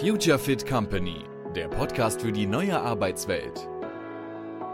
[0.00, 1.24] Future Fit Company,
[1.56, 3.68] der Podcast für die neue Arbeitswelt.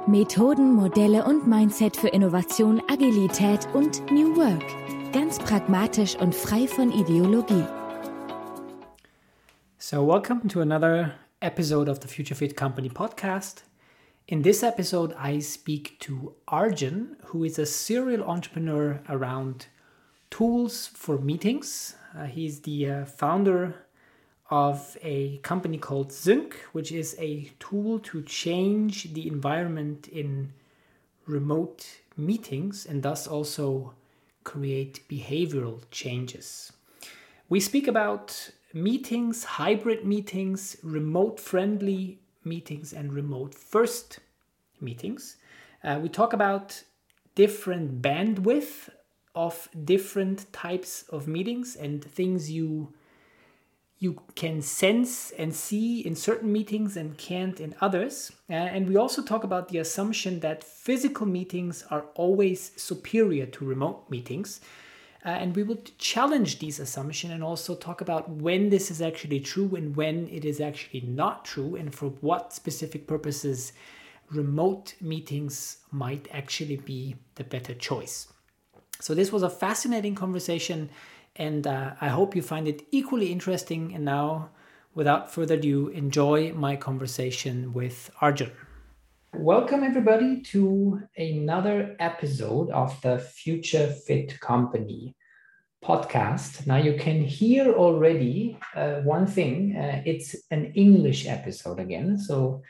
[0.06, 4.62] Methoden, Modelle und Mindset für Innovation, Agilität und New Work.
[5.12, 7.64] Ganz pragmatisch und frei von Ideologie.
[9.78, 13.64] So, welcome to another episode of the Future Fit Company podcast.
[14.26, 19.68] In this episode, I speak to Arjun, who is a serial entrepreneur around
[20.30, 21.96] tools for meetings.
[22.14, 23.83] Uh, he's the uh, founder
[24.54, 30.52] of a company called Zync, which is a tool to change the environment in
[31.26, 31.84] remote
[32.16, 33.94] meetings and thus also
[34.44, 36.72] create behavioral changes.
[37.48, 44.20] We speak about meetings, hybrid meetings, remote friendly meetings, and remote first
[44.80, 45.36] meetings.
[45.82, 46.84] Uh, we talk about
[47.34, 48.88] different bandwidth
[49.34, 52.92] of different types of meetings and things you
[54.04, 58.30] you can sense and see in certain meetings and can't in others.
[58.50, 63.64] Uh, and we also talk about the assumption that physical meetings are always superior to
[63.64, 64.60] remote meetings.
[65.24, 69.40] Uh, and we will challenge these assumption and also talk about when this is actually
[69.40, 73.72] true and when it is actually not true, and for what specific purposes
[74.30, 78.28] remote meetings might actually be the better choice.
[79.00, 80.90] So, this was a fascinating conversation,
[81.36, 83.94] and uh, I hope you find it equally interesting.
[83.94, 84.50] And now,
[84.94, 88.52] without further ado, enjoy my conversation with Arjun.
[89.34, 95.16] Welcome, everybody, to another episode of the Future Fit Company
[95.84, 96.66] podcast.
[96.66, 102.16] Now, you can hear already uh, one thing uh, it's an English episode again.
[102.16, 102.62] So,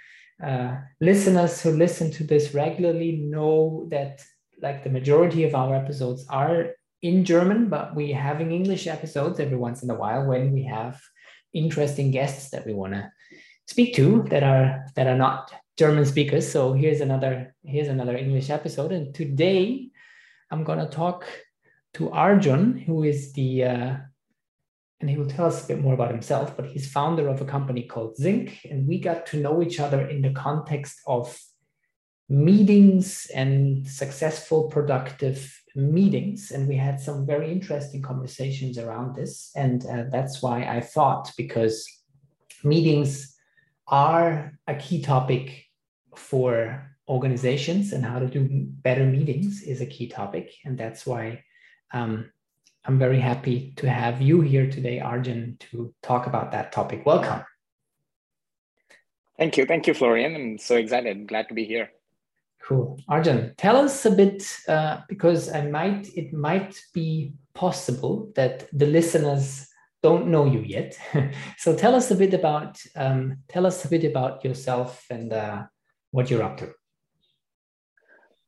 [0.42, 4.24] uh, listeners who listen to this regularly know that,
[4.62, 6.70] like, the majority of our episodes are
[7.04, 10.98] in German, but we're having English episodes every once in a while when we have
[11.52, 13.12] interesting guests that we want to
[13.68, 16.50] speak to that are that are not German speakers.
[16.50, 19.90] So here's another here's another English episode, and today
[20.50, 21.26] I'm gonna talk
[21.94, 23.96] to Arjun, who is the uh,
[25.00, 26.56] and he will tell us a bit more about himself.
[26.56, 30.08] But he's founder of a company called Zync, and we got to know each other
[30.08, 31.38] in the context of
[32.30, 36.50] meetings and successful, productive meetings.
[36.50, 41.32] And we had some very interesting conversations around this, and uh, that's why I thought
[41.36, 41.86] because
[42.62, 43.36] meetings
[43.88, 45.66] are a key topic
[46.16, 50.52] for organizations and how to do better meetings is a key topic.
[50.64, 51.44] And that's why
[51.92, 52.30] um,
[52.84, 57.04] I'm very happy to have you here today, Arjun, to talk about that topic.
[57.04, 57.44] Welcome.
[59.38, 59.66] Thank you.
[59.66, 60.34] Thank you, Florian.
[60.34, 61.26] I'm so excited.
[61.26, 61.93] Glad to be here.
[62.66, 62.98] Cool.
[63.08, 68.86] Arjun, tell us a bit, uh, because I might, it might be possible that the
[68.86, 69.68] listeners
[70.02, 70.98] don't know you yet.
[71.58, 75.62] so tell us a bit about um, tell us a bit about yourself and uh,
[76.10, 76.72] what you're up to.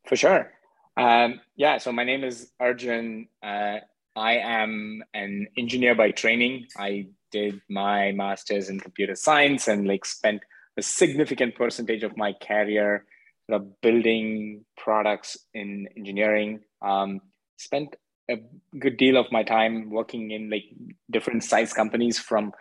[0.05, 0.53] For sure.
[0.99, 1.79] Um, yeah.
[1.79, 3.29] So my name is Arjun.
[3.43, 3.79] Uh,
[4.15, 6.67] I am an engineer by training.
[6.77, 10.43] I did my master's in computer science and like spent
[10.77, 13.07] a significant percentage of my career
[13.49, 16.61] sort of building products in engineering.
[16.83, 17.21] Um,
[17.57, 17.97] spent
[18.31, 18.37] a
[18.79, 20.65] good deal of my time working in like
[21.11, 22.53] different size companies from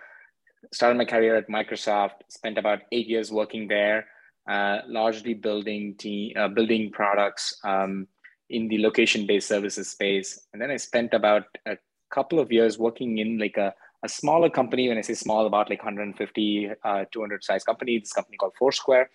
[0.74, 4.08] started my career at Microsoft, spent about eight years working there,
[4.50, 5.96] uh, largely building
[6.36, 8.08] uh, building products um,
[8.50, 10.48] in the location-based services space.
[10.54, 11.78] And then I spent about a
[12.12, 13.74] couple of years working in like a,
[14.04, 14.88] a smaller company.
[14.90, 19.10] When I say small, about like 150, uh, 200 size company, this company called Foursquare,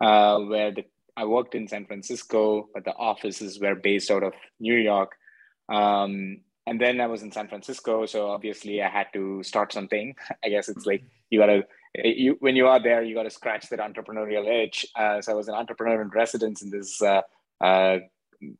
[0.00, 0.84] uh, where the,
[1.16, 5.16] I worked in San Francisco, but the offices were based out of New York.
[5.68, 10.14] Um, and then I was in San Francisco, so obviously I had to start something.
[10.44, 13.78] I guess it's like you gotta you when you are there, you gotta scratch that
[13.78, 14.86] entrepreneurial itch.
[14.94, 17.22] Uh, so I was an entrepreneur in residence in this uh,
[17.60, 17.98] uh,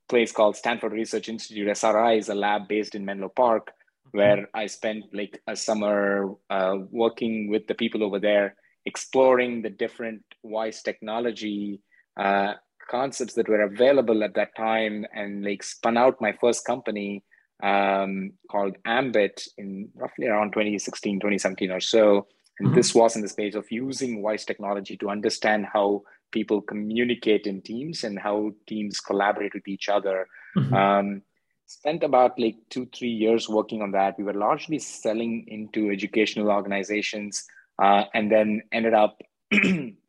[0.09, 1.69] place called Stanford Research Institute.
[1.69, 3.73] SRI is a lab based in Menlo Park,
[4.13, 8.55] where I spent like a summer uh, working with the people over there,
[8.87, 11.81] exploring the different voice technology
[12.17, 12.55] uh,
[12.91, 17.23] concepts that were available at that time and like spun out my first company
[17.63, 22.27] um, called Ambit in roughly around 2016, 2017 or so.
[22.59, 22.77] And mm-hmm.
[22.77, 26.03] this was in the space of using voice technology to understand how
[26.33, 30.27] people communicate in teams and how teams collaborate with each other.
[30.57, 30.75] Mm-hmm.
[30.75, 31.23] Um,
[31.67, 34.17] spent about like two, three years working on that.
[34.19, 37.45] We were largely selling into educational organizations
[37.83, 39.21] uh, and then ended up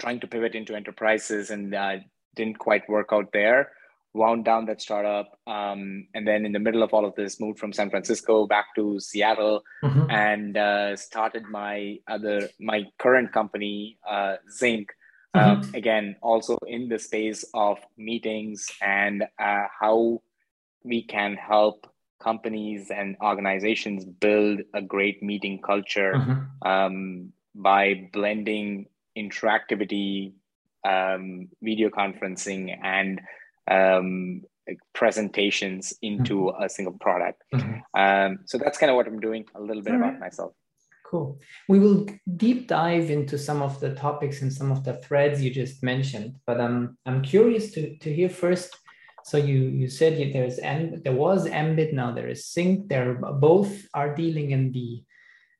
[0.00, 1.96] trying to pivot into enterprises and uh,
[2.34, 3.72] didn't quite work out there.
[4.14, 7.58] wound down that startup, um, and then in the middle of all of this, moved
[7.58, 10.10] from San Francisco back to Seattle, mm-hmm.
[10.10, 14.86] and uh, started my other my current company, uh, Zync.
[15.34, 15.50] Mm-hmm.
[15.50, 20.20] Um, again, also in the space of meetings and uh, how
[20.84, 21.86] we can help
[22.22, 26.68] companies and organizations build a great meeting culture mm-hmm.
[26.68, 28.86] um, by blending
[29.16, 30.32] interactivity,
[30.84, 33.20] um, video conferencing, and
[33.70, 34.42] um,
[34.94, 36.62] presentations into mm-hmm.
[36.62, 37.42] a single product.
[37.54, 38.00] Mm-hmm.
[38.00, 40.20] Um, so that's kind of what I'm doing a little bit All about right.
[40.20, 40.52] myself.
[41.04, 41.38] Cool.
[41.68, 42.06] We will
[42.36, 46.36] deep dive into some of the topics and some of the threads you just mentioned,
[46.46, 48.74] but um, I'm curious to, to hear first.
[49.24, 52.88] So you you said there's M, there was Ambit, now there is Zync.
[52.88, 55.04] They're both are dealing in the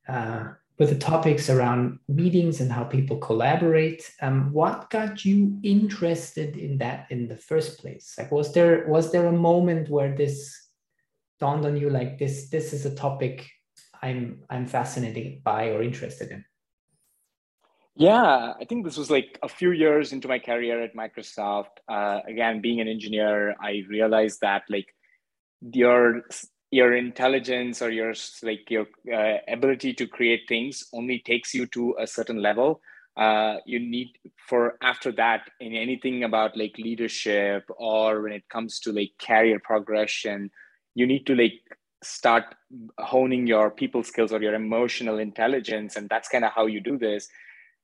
[0.09, 0.45] uh,
[0.79, 4.11] with the topics around meetings and how people collaborate.
[4.21, 8.15] Um, what got you interested in that in the first place?
[8.19, 10.69] Like, was there was there a moment where this
[11.39, 13.49] dawned on you, like this this is a topic
[14.03, 16.45] I'm I'm fascinated by or interested in?
[17.95, 21.77] Yeah, I think this was like a few years into my career at Microsoft.
[21.87, 24.87] Uh, again, being an engineer, I realized that like
[25.61, 26.23] your
[26.73, 31.95] your intelligence or your like your uh, ability to create things only takes you to
[32.01, 32.81] a certain level.
[33.15, 34.09] Uh, you need
[34.49, 39.61] for after that in anything about like leadership or when it comes to like career
[39.63, 40.51] progression
[40.95, 41.61] you need to like
[42.03, 42.45] start
[42.99, 46.97] honing your people skills or your emotional intelligence and that's kind of how you do
[46.97, 47.29] this.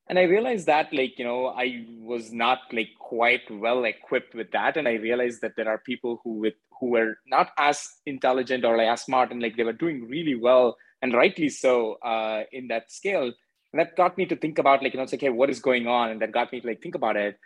[0.08, 4.50] And i realized that like you know i was not like quite well equipped with
[4.52, 8.64] that and i realized that there are people who with who were not as intelligent
[8.64, 12.42] or like as smart and like they were doing really well and rightly so uh,
[12.52, 13.32] in that scale
[13.72, 15.60] and that got me to think about like you know it's like hey what is
[15.60, 16.10] going on?
[16.10, 17.38] And that got me to like think about it.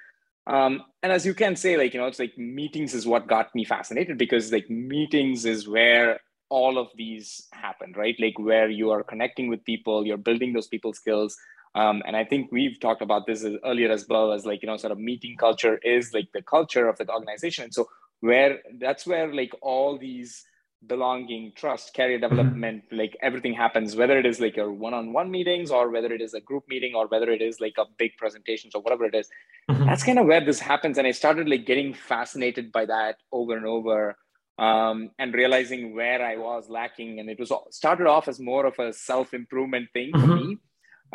[0.47, 3.55] Um, and as you can say like you know it's like meetings is what got
[3.55, 8.17] me fascinated because like meetings is where all of these happen right?
[8.19, 11.37] Like where you are connecting with people you're building those people skills.
[11.75, 14.77] Um, and I think we've talked about this earlier as well as like, you know,
[14.77, 17.65] sort of meeting culture is like the culture of the organization.
[17.65, 17.89] And so
[18.23, 20.45] where that's where like all these
[20.87, 22.29] belonging trust career mm-hmm.
[22.29, 22.97] development mm-hmm.
[22.97, 26.41] like everything happens whether it is like your one-on-one meetings or whether it is a
[26.41, 29.29] group meeting or whether it is like a big presentation or whatever it is.
[29.71, 29.87] Mm-hmm.
[29.87, 33.57] that's kind of where this happens and i started like getting fascinated by that over
[33.57, 34.17] and over
[34.59, 38.79] um, and realizing where i was lacking and it was started off as more of
[38.79, 40.27] a self-improvement thing mm-hmm.
[40.27, 40.59] for me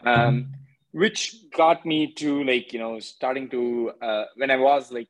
[0.06, 0.54] um,
[0.92, 5.10] which got me to like you know starting to uh, when i was like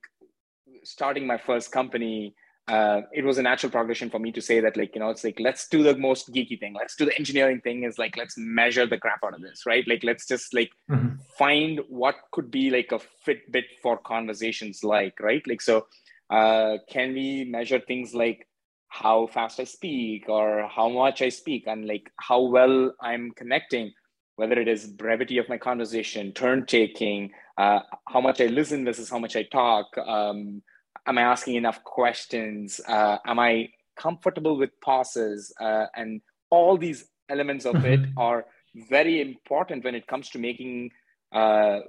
[0.87, 2.33] starting my first company,
[2.67, 5.23] uh, it was a natural progression for me to say that, like, you know, it's
[5.23, 6.73] like, let's do the most geeky thing.
[6.73, 9.87] Let's do the engineering thing is like, let's measure the crap out of this, right?
[9.87, 11.15] Like, let's just like mm-hmm.
[11.37, 15.45] find what could be like a Fitbit for conversations like, right?
[15.47, 15.87] Like, so
[16.29, 18.47] uh, can we measure things like
[18.89, 23.93] how fast I speak or how much I speak and like how well I'm connecting,
[24.35, 29.09] whether it is brevity of my conversation, turn taking, uh, how much I listen versus
[29.09, 30.61] how much I talk, um,
[31.07, 32.79] am I asking enough questions?
[32.87, 35.53] Uh, am I comfortable with pauses?
[35.59, 38.45] Uh, and all these elements of it are
[38.89, 40.91] very important when it comes to making
[41.33, 41.79] uh,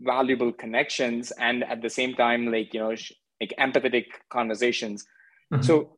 [0.00, 5.04] valuable connections and at the same time, like you know, sh- like empathetic conversations.
[5.52, 5.62] Mm-hmm.
[5.62, 5.96] So,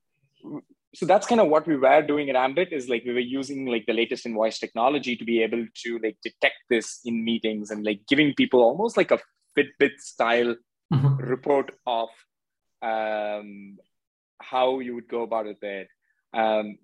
[0.94, 2.72] so that's kind of what we were doing at Ambit.
[2.72, 5.98] Is like we were using like the latest in voice technology to be able to
[6.02, 9.18] like detect this in meetings and like giving people almost like a
[9.56, 10.54] Fitbit style
[10.92, 11.16] mm-hmm.
[11.16, 12.08] report of
[12.82, 13.78] um,
[14.40, 15.86] how you would go about it there.
[16.32, 16.78] Um,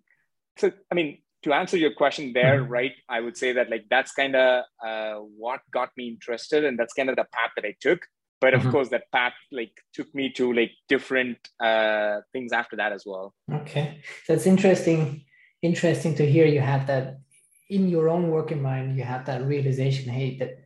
[0.57, 2.73] so, I mean, to answer your question there, mm-hmm.
[2.73, 6.79] right, I would say that like that's kind of uh, what got me interested, and
[6.79, 8.01] that's kind of the path that I took.
[8.41, 8.71] But of mm-hmm.
[8.73, 13.35] course, that path like took me to like different uh, things after that as well.
[13.53, 15.25] Okay, that's interesting.
[15.63, 17.19] Interesting to hear you had that
[17.71, 18.97] in your own working mind.
[18.97, 20.65] You had that realization, hey, that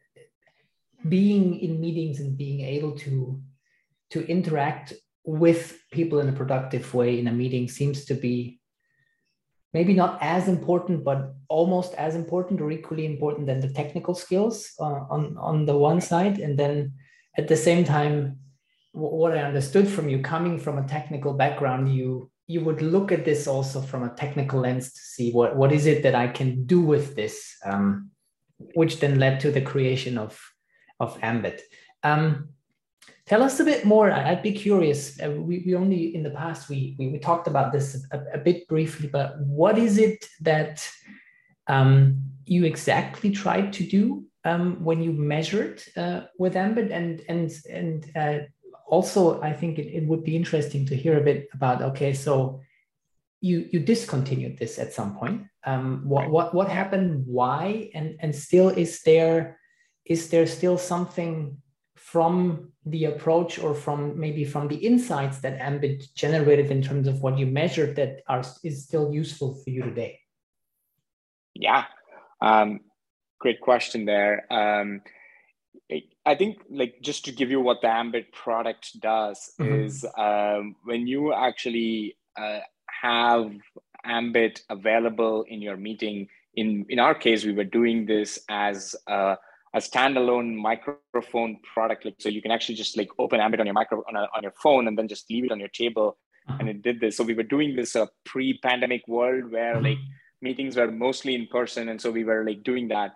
[1.08, 3.40] being in meetings and being able to
[4.11, 4.94] to interact
[5.28, 8.58] with people in a productive way in a meeting seems to be
[9.75, 14.73] maybe not as important, but almost as important or equally important than the technical skills
[14.80, 16.38] uh, on, on the one side.
[16.38, 16.94] And then
[17.37, 18.38] at the same time,
[18.92, 23.26] what I understood from you coming from a technical background, you you would look at
[23.26, 26.64] this also from a technical lens to see what, what is it that I can
[26.64, 28.11] do with this, um,
[28.73, 30.40] which then led to the creation of,
[30.99, 31.61] of Ambit.
[32.02, 32.49] Um,
[33.28, 34.11] Tell us a bit more.
[34.11, 35.20] I'd be curious.
[35.20, 38.38] Uh, we, we only in the past we we, we talked about this a, a,
[38.38, 40.88] bit briefly, but what is it that
[41.66, 47.52] um, you exactly tried to do um, when you measured uh, with Ambit, and and
[47.70, 48.38] and uh,
[48.87, 51.82] also, I think it, it would be interesting to hear a bit about.
[51.82, 52.62] Okay, so
[53.42, 55.42] you you discontinued this at some point.
[55.64, 57.25] Um, what what what happened?
[57.26, 57.90] Why?
[57.92, 59.58] And and still, is there
[60.06, 61.58] is there still something
[62.12, 67.20] from the approach or from maybe from the insights that Ambit generated in terms of
[67.20, 70.20] what you measured that are is still useful for you today?
[71.54, 71.84] Yeah,
[72.40, 72.80] um,
[73.38, 74.50] great question there.
[74.50, 75.02] Um,
[76.24, 79.84] I think like just to give you what the Ambit product does mm-hmm.
[79.84, 82.60] is um, when you actually uh,
[83.02, 83.52] have
[84.04, 86.28] Ambit available in your meeting.
[86.54, 89.36] In in our case, we were doing this as a,
[89.78, 92.04] a standalone microphone product.
[92.04, 94.42] Like so, you can actually just like open Ambit on your micro on, a, on
[94.42, 96.18] your phone and then just leave it on your table,
[96.49, 96.61] mm-hmm.
[96.61, 97.16] and it did this.
[97.16, 99.85] So we were doing this a uh, pre-pandemic world where mm-hmm.
[99.85, 99.99] like
[100.42, 103.12] meetings were mostly in person, and so we were like doing that.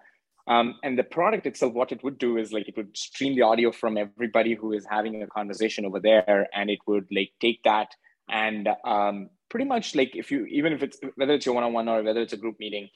[0.48, 3.42] Um, and the product itself, what it would do is like it would stream the
[3.42, 7.62] audio from everybody who is having a conversation over there, and it would like take
[7.64, 7.94] that
[8.28, 12.02] and um, pretty much like if you even if it's whether it's your one-on-one or
[12.02, 12.88] whether it's a group meeting,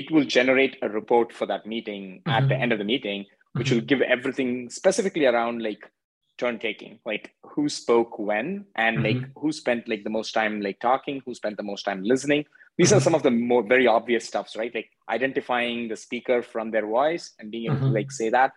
[0.00, 2.30] it will generate a report for that meeting mm-hmm.
[2.30, 3.76] at the end of the meeting, which mm-hmm.
[3.76, 5.90] will give everything specifically around like
[6.36, 9.20] turn taking, like who spoke when, and mm-hmm.
[9.20, 12.44] like who spent like the most time like talking, who spent the most time listening
[12.76, 13.04] these are mm-hmm.
[13.04, 17.32] some of the more very obvious stuffs right like identifying the speaker from their voice
[17.38, 17.86] and being able mm-hmm.
[17.86, 18.52] to like say that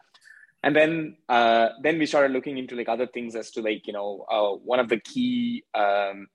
[0.64, 3.94] and then uh, then we started looking into like other things as to like you
[3.94, 6.28] know uh, one of the key um,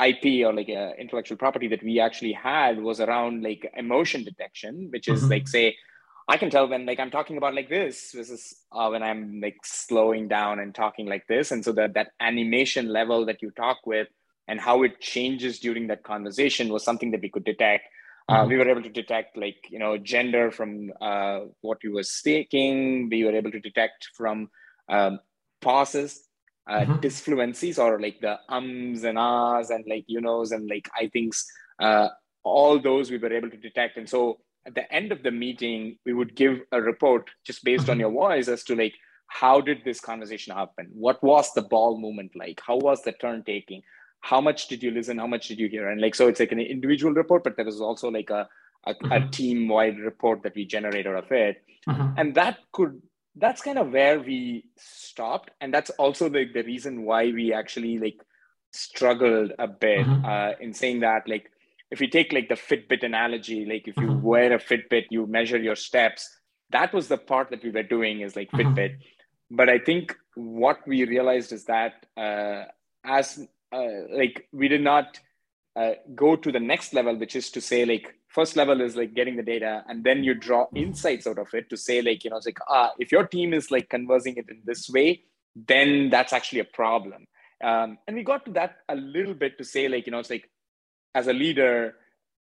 [0.00, 4.88] ip or like uh, intellectual property that we actually had was around like emotion detection
[4.90, 5.30] which is mm-hmm.
[5.30, 5.76] like say
[6.28, 9.40] i can tell when like i'm talking about like this this is uh, when i'm
[9.40, 13.50] like slowing down and talking like this and so that that animation level that you
[13.52, 14.08] talk with
[14.48, 17.84] and how it changes during that conversation was something that we could detect.
[18.28, 18.48] Uh, mm-hmm.
[18.48, 23.08] we were able to detect like you know gender from uh, what we were speaking.
[23.10, 24.50] We were able to detect from
[24.88, 25.20] um,
[25.60, 26.23] pauses,
[26.66, 26.94] uh, mm-hmm.
[26.94, 31.46] disfluencies, or like the ums and ahs and like you knows and like I think's.
[31.78, 32.08] Uh,
[32.46, 35.98] all those we were able to detect, and so at the end of the meeting,
[36.04, 37.92] we would give a report just based mm-hmm.
[37.92, 38.94] on your voice as to like
[39.26, 40.88] how did this conversation happen?
[40.92, 42.60] What was the ball movement like?
[42.64, 43.82] How was the turn taking?
[44.24, 46.52] how much did you listen how much did you hear and like so it's like
[46.52, 48.48] an individual report but there is also like a,
[48.86, 49.12] a, mm-hmm.
[49.12, 52.08] a team wide report that we generate out of it mm-hmm.
[52.16, 53.02] and that could
[53.36, 57.98] that's kind of where we stopped and that's also the, the reason why we actually
[57.98, 58.20] like
[58.72, 60.24] struggled a bit mm-hmm.
[60.24, 61.50] uh, in saying that like
[61.90, 64.22] if you take like the fitbit analogy like if you mm-hmm.
[64.22, 66.28] wear a fitbit you measure your steps
[66.70, 68.68] that was the part that we were doing is like mm-hmm.
[68.68, 68.96] fitbit
[69.50, 72.64] but i think what we realized is that uh,
[73.04, 75.20] as uh, like we did not
[75.76, 79.14] uh, go to the next level which is to say like first level is like
[79.14, 82.30] getting the data and then you draw insights out of it to say like you
[82.30, 85.08] know it's like ah if your team is like conversing it in this way
[85.54, 87.26] then that's actually a problem.
[87.62, 90.30] Um, and we got to that a little bit to say like you know it's
[90.30, 90.50] like
[91.14, 91.94] as a leader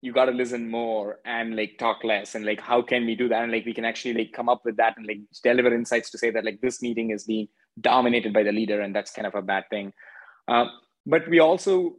[0.03, 3.29] you got to listen more and like talk less and like how can we do
[3.29, 3.43] that?
[3.43, 6.19] And like we can actually like come up with that and like deliver insights to
[6.19, 7.49] say that like this meeting is being
[7.81, 9.93] dominated by the leader and that's kind of a bad thing.
[10.49, 10.71] Um,
[11.05, 11.97] but we also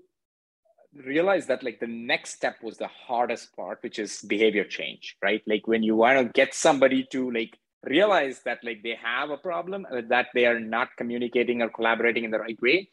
[0.94, 5.42] realized that like the next step was the hardest part which is behavior change right?
[5.48, 9.38] Like when you want to get somebody to like realize that like they have a
[9.38, 12.90] problem uh, that they are not communicating or collaborating in the right way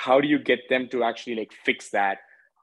[0.00, 2.18] how do you get them to actually like fix that?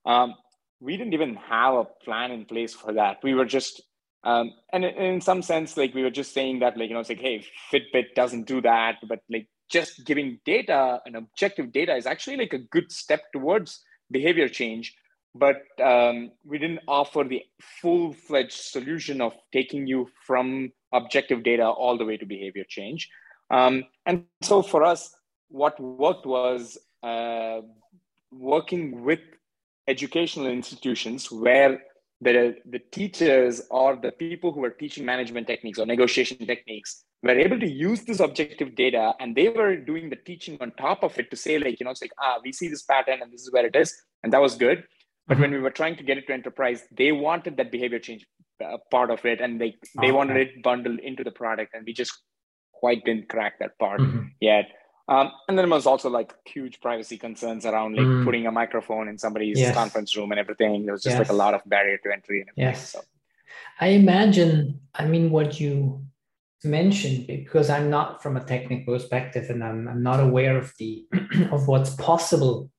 [0.05, 0.33] Um,
[0.79, 3.17] we didn't even have a plan in place for that.
[3.23, 3.81] We were just
[4.23, 7.09] um, and in some sense like we were just saying that like you know it's
[7.09, 12.07] like hey fitbit doesn't do that but like just giving data and objective data is
[12.07, 14.95] actually like a good step towards behavior change
[15.39, 17.43] but um, we didn't offer the
[17.81, 23.09] full-fledged solution of taking you from objective data all the way to behavior change.
[23.51, 25.13] Um, and so for us
[25.49, 27.61] what worked was uh,
[28.31, 29.19] working with
[29.87, 31.81] educational institutions where
[32.19, 37.37] the, the teachers or the people who are teaching management techniques or negotiation techniques were
[37.37, 41.17] able to use this objective data and they were doing the teaching on top of
[41.17, 43.41] it to say like you know it's like ah we see this pattern and this
[43.41, 44.83] is where it is and that was good
[45.27, 48.25] but when we were trying to get it to enterprise they wanted that behavior change
[48.63, 51.93] uh, part of it and they they wanted it bundled into the product and we
[51.93, 52.13] just
[52.71, 54.27] quite didn't crack that part mm-hmm.
[54.39, 54.67] yet
[55.09, 58.25] um, and then there was also like huge privacy concerns around like mm.
[58.25, 59.73] putting a microphone in somebody's yes.
[59.73, 60.83] conference room and everything.
[60.83, 61.19] There was just yes.
[61.19, 62.41] like a lot of barrier to entry.
[62.41, 62.89] And everything, yes.
[62.89, 63.01] So.
[63.79, 66.05] I imagine, I mean, what you
[66.67, 71.05] mentioned, because I'm not from a technical perspective and I'm, I'm not aware of the
[71.51, 72.69] of what's possible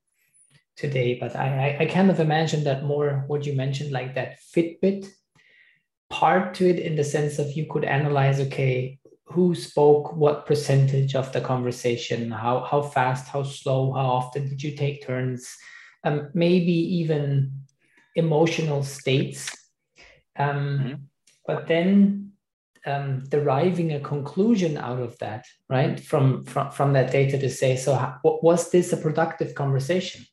[0.76, 4.38] today, but I, I, I kind of imagine that more what you mentioned, like that
[4.54, 5.08] Fitbit
[6.10, 8.98] part to it in the sense of you could analyze, okay,
[9.30, 14.62] who spoke what percentage of the conversation how how fast how slow how often did
[14.62, 15.54] you take turns
[16.04, 17.52] um, maybe even
[18.14, 19.54] emotional states
[20.38, 20.94] um, mm-hmm.
[21.46, 22.27] but then
[22.86, 26.00] um, deriving a conclusion out of that right?
[26.00, 30.24] From from, from that data to say so how, was this a productive conversation?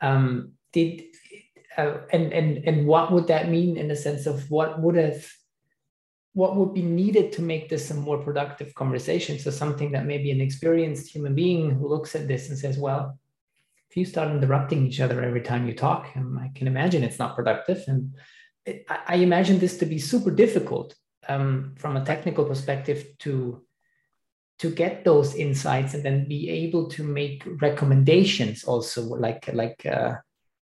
[0.00, 1.02] Um, did
[1.76, 5.26] uh, and and and what would that mean in the sense of what would have
[6.34, 9.38] what would be needed to make this a more productive conversation?
[9.38, 13.18] So something that maybe an experienced human being who looks at this and says well
[13.90, 17.18] if you start interrupting each other every time you talk um, i can imagine it's
[17.18, 17.84] not productive.
[17.86, 18.14] And
[18.66, 20.94] I, I imagine this to be super difficult
[21.28, 23.62] um, from a technical perspective to
[24.58, 30.14] to get those insights and then be able to make recommendations also like like uh,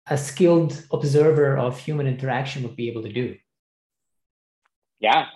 [0.08, 3.36] a skilled observer of human interaction would be able to do.
[4.98, 5.26] Yeah.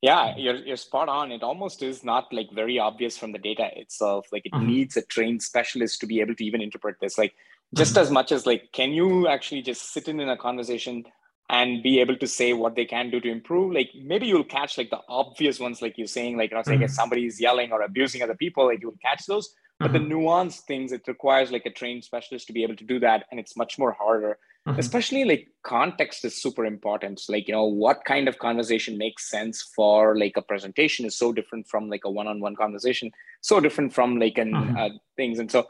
[0.00, 1.32] Yeah you're, you're spot on.
[1.32, 4.26] It almost is not like very obvious from the data itself.
[4.30, 4.66] Like it mm-hmm.
[4.66, 7.18] needs a trained specialist to be able to even interpret this.
[7.18, 7.34] Like
[7.74, 8.02] just mm-hmm.
[8.02, 11.04] as much as like can you actually just sit in in a conversation
[11.50, 14.78] and be able to say what they can do to improve like maybe you'll catch
[14.78, 16.70] like the obvious ones like you're saying like, mm-hmm.
[16.70, 20.08] like if somebody's yelling or abusing other people like you'll catch those but mm-hmm.
[20.08, 23.26] the nuanced things it requires like a trained specialist to be able to do that
[23.30, 24.78] and it's much more harder mm-hmm.
[24.78, 29.30] especially like context is super important so, like you know what kind of conversation makes
[29.30, 33.10] sense for like a presentation is so different from like a one-on-one conversation
[33.42, 34.76] so different from like an mm-hmm.
[34.78, 35.68] uh, things and so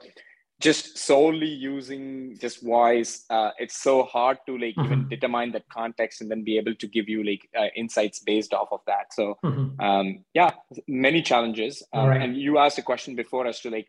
[0.65, 4.87] just solely using just voice uh, it's so hard to like mm-hmm.
[4.87, 8.55] even determine that context and then be able to give you like uh, insights based
[8.55, 9.79] off of that so mm-hmm.
[9.89, 10.53] um, yeah
[10.89, 12.23] many challenges um, right.
[12.23, 13.89] and you asked a question before as to like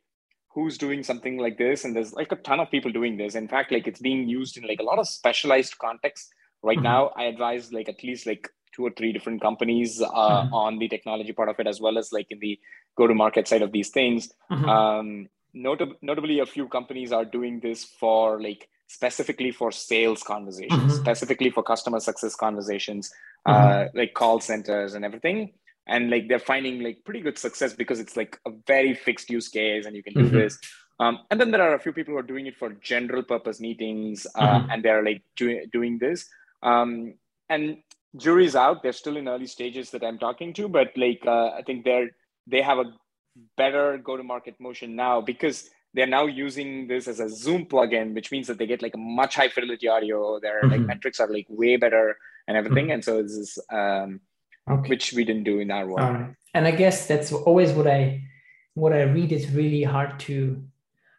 [0.53, 3.47] who's doing something like this and there's like a ton of people doing this in
[3.47, 6.29] fact like it's being used in like a lot of specialized contexts
[6.61, 6.91] right mm-hmm.
[6.95, 10.53] now i advise like at least like two or three different companies uh, mm-hmm.
[10.53, 12.59] on the technology part of it as well as like in the
[12.97, 14.67] go to market side of these things mm-hmm.
[14.67, 20.79] um, notab- notably a few companies are doing this for like specifically for sales conversations
[20.79, 20.89] mm-hmm.
[20.91, 23.11] specifically for customer success conversations
[23.45, 23.97] uh, mm-hmm.
[23.97, 25.51] like call centers and everything
[25.87, 29.47] and like they're finding like pretty good success because it's like a very fixed use
[29.47, 30.37] case and you can do mm-hmm.
[30.37, 30.59] this
[30.99, 33.59] um, and then there are a few people who are doing it for general purpose
[33.59, 34.69] meetings uh, mm-hmm.
[34.71, 36.27] and they're like do- doing this
[36.63, 37.15] um,
[37.49, 37.77] and
[38.15, 41.61] jury's out they're still in early stages that i'm talking to but like uh, i
[41.65, 42.09] think they're
[42.47, 42.93] they have a
[43.57, 48.13] better go to market motion now because they're now using this as a zoom plugin
[48.13, 50.71] which means that they get like a much high fidelity audio their mm-hmm.
[50.71, 52.17] like metrics are like way better
[52.47, 52.93] and everything mm-hmm.
[52.93, 54.19] and so this is um,
[54.69, 54.89] okay.
[54.89, 58.21] which we didn't do in our one and i guess that's always what i
[58.73, 60.63] what i read is really hard to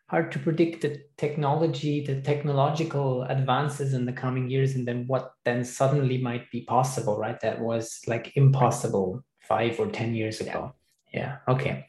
[0.09, 5.33] hard to predict the technology the technological advances in the coming years and then what
[5.45, 10.73] then suddenly might be possible right that was like impossible five or ten years ago
[10.73, 10.86] yeah.
[11.17, 11.87] Yeah okay.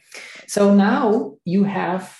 [0.47, 2.17] So now you have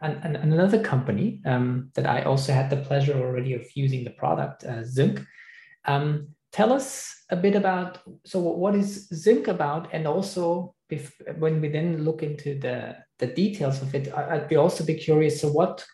[0.00, 4.10] an, an, another company um, that I also had the pleasure already of using the
[4.10, 5.24] product, uh, Zync.
[5.84, 11.60] Um, tell us a bit about so what is Zync about, and also if, when
[11.60, 15.40] we then look into the the details of it, I'd be also be curious.
[15.40, 15.84] So what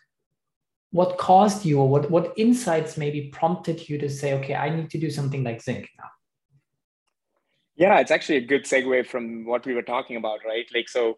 [0.91, 4.89] what caused you, or what what insights maybe prompted you to say, okay, I need
[4.91, 6.09] to do something like Zync now?
[7.75, 10.65] Yeah, it's actually a good segue from what we were talking about, right?
[10.73, 11.17] Like, so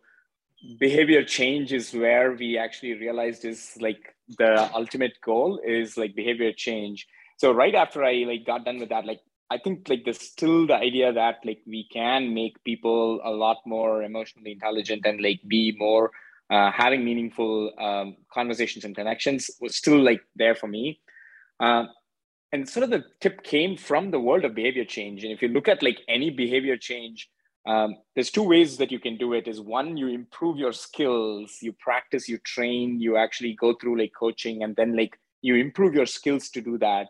[0.79, 6.51] behavior change is where we actually realized is like the ultimate goal is like behavior
[6.53, 7.07] change.
[7.37, 9.19] So right after I like got done with that, like
[9.51, 13.57] I think like there's still the idea that like we can make people a lot
[13.65, 16.11] more emotionally intelligent and like be more
[16.49, 20.99] uh, having meaningful um, conversations and connections was still like there for me.
[21.59, 21.85] Uh,
[22.55, 25.23] and sort of the tip came from the world of behavior change.
[25.25, 27.29] And if you look at like any behavior change
[27.67, 29.47] um, there's two ways that you can do it.
[29.47, 34.13] Is one you improve your skills you practice you train you actually go through like
[34.17, 37.07] coaching and then like you improve your skills to do that.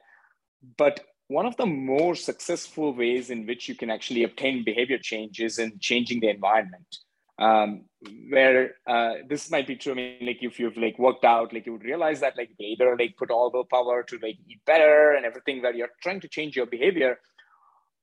[0.77, 5.41] But one of the more successful ways in which you can actually obtain behavior change
[5.41, 6.99] is in changing the environment
[7.37, 7.85] um,
[8.29, 9.93] where uh, this might be true.
[9.93, 12.67] I mean, like if you've like worked out, like you would realize that like you
[12.67, 16.21] either like put all the power to like eat better and everything where you're trying
[16.21, 17.19] to change your behavior,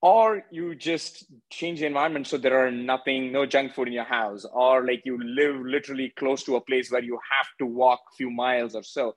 [0.02, 4.04] or you just change the environment so there are nothing, no junk food in your
[4.04, 8.00] house, or like you live literally close to a place where you have to walk
[8.12, 9.14] a few miles or so.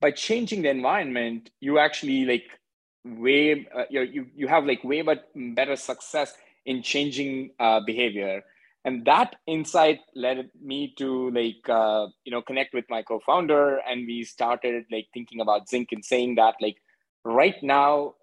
[0.00, 2.44] By changing the environment, you actually like
[3.04, 6.34] way uh, you you have like way but better success
[6.66, 8.42] in changing uh, behavior
[8.84, 14.06] and that insight led me to like uh, you know connect with my co-founder and
[14.06, 16.76] we started like thinking about Zync and saying that like
[17.24, 18.14] right now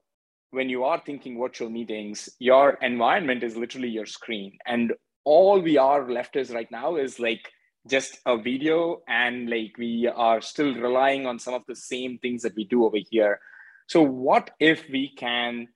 [0.51, 4.57] when you are thinking virtual meetings your environment is literally your screen.
[4.65, 4.93] And
[5.23, 7.51] all we are left is right now is like
[7.87, 12.43] just a video and like we are still relying on some of the same things
[12.43, 13.39] that we do over here.
[13.87, 15.67] So what if we can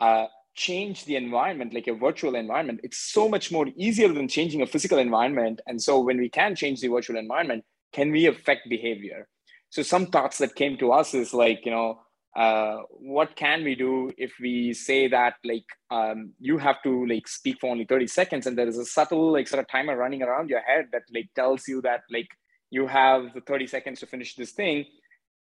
[0.00, 4.62] uh, change the environment like a virtual environment it's so much more easier than changing
[4.62, 5.60] a physical environment.
[5.66, 9.28] And so when we can change the virtual environment can we affect behavior?
[9.70, 12.00] So some thoughts that came to us is like you know
[12.36, 17.28] uh, what can we do if we say that like um, you have to like
[17.28, 20.22] speak for only 30 seconds and there is a subtle like sort of timer running
[20.22, 22.26] around your head that like tells you that like
[22.70, 24.84] you have the 30 seconds to finish this thing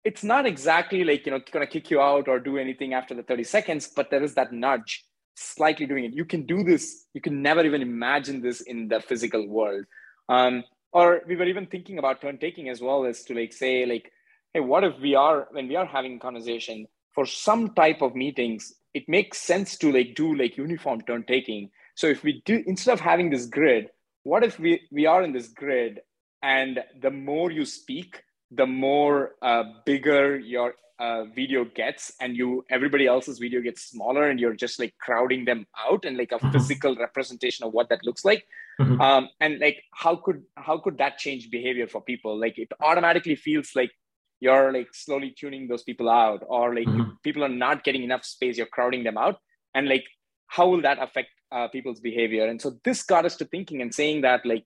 [0.04, 3.14] it's not exactly like you know going to kick you out or do anything after
[3.14, 6.14] the 30 seconds but there is that nudge slightly doing it.
[6.14, 7.06] You can do this.
[7.14, 9.86] You can never even imagine this in the physical world.
[10.30, 13.86] Um, or we were even thinking about turn taking as well as to like say
[13.86, 14.12] like
[14.54, 18.74] hey, what if we are when we are having conversation for some type of meetings,
[18.94, 21.70] it makes sense to like do like uniform turn taking.
[21.96, 23.88] So if we do instead of having this grid,
[24.24, 26.02] what if we we are in this grid
[26.42, 28.22] and the more you speak,
[28.56, 34.30] the more uh, bigger your uh, video gets and you everybody else's video gets smaller
[34.30, 36.52] and you're just like crowding them out and like a mm-hmm.
[36.52, 38.46] physical representation of what that looks like
[38.80, 39.02] mm-hmm.
[39.02, 43.36] um, and like how could how could that change behavior for people like it automatically
[43.36, 43.92] feels like
[44.40, 47.12] you're like slowly tuning those people out or like mm-hmm.
[47.24, 49.38] people are not getting enough space you're crowding them out
[49.74, 50.06] and like
[50.48, 53.94] how will that affect uh, people's behavior and so this got us to thinking and
[53.94, 54.66] saying that like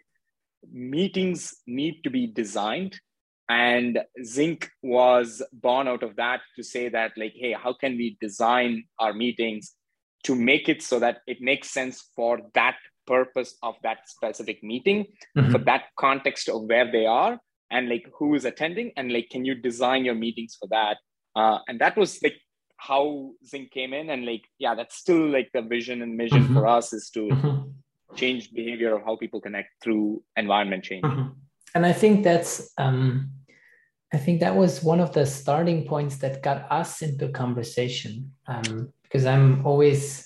[0.72, 3.00] meetings need to be designed
[3.50, 8.18] and Zync was born out of that to say that like hey how can we
[8.20, 9.74] design our meetings
[10.24, 15.06] to make it so that it makes sense for that purpose of that specific meeting
[15.38, 15.52] mm-hmm.
[15.52, 17.40] for that context of where they are
[17.72, 20.98] and like who is attending and like can you design your meetings for that
[21.36, 22.36] uh, and that was like
[22.78, 26.54] how Zync came in and like yeah that's still like the vision and mission mm-hmm.
[26.54, 28.16] for us is to mm-hmm.
[28.16, 31.30] change behavior of how people connect through environment change mm-hmm.
[31.78, 33.30] And i think that's um
[34.12, 38.92] i think that was one of the starting points that got us into conversation um
[39.04, 40.26] because i'm always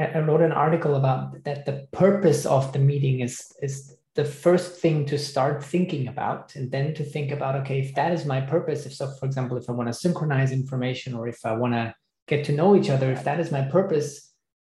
[0.00, 4.80] I wrote an article about that the purpose of the meeting is is the first
[4.80, 8.40] thing to start thinking about and then to think about okay if that is my
[8.40, 11.74] purpose if so for example if i want to synchronize information or if i want
[11.74, 11.92] to
[12.28, 14.10] get to know each other if that is my purpose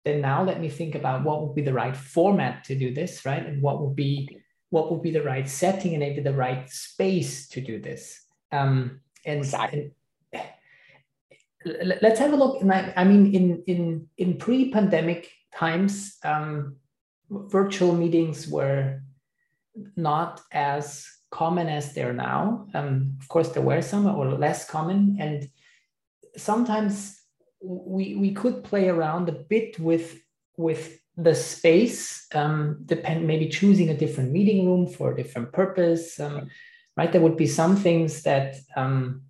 [0.06, 3.26] then now let me think about what would be the right format to do this
[3.26, 3.46] right?
[3.46, 7.48] And what would be what would be the right setting and maybe the right space
[7.48, 9.92] to do this um and, exactly.
[10.34, 10.44] and
[12.02, 12.64] let's have a look
[12.96, 16.76] i mean in in in pre-pandemic times um
[17.30, 19.02] virtual meetings were
[19.96, 22.68] not as common as they're now.
[22.74, 25.50] Um, of course, there were some or less common, and
[26.36, 27.22] sometimes
[27.62, 30.20] we we could play around a bit with
[30.56, 32.28] with the space.
[32.34, 36.20] Um, depend maybe choosing a different meeting room for a different purpose.
[36.20, 36.50] Um,
[36.96, 39.24] right, there would be some things that um,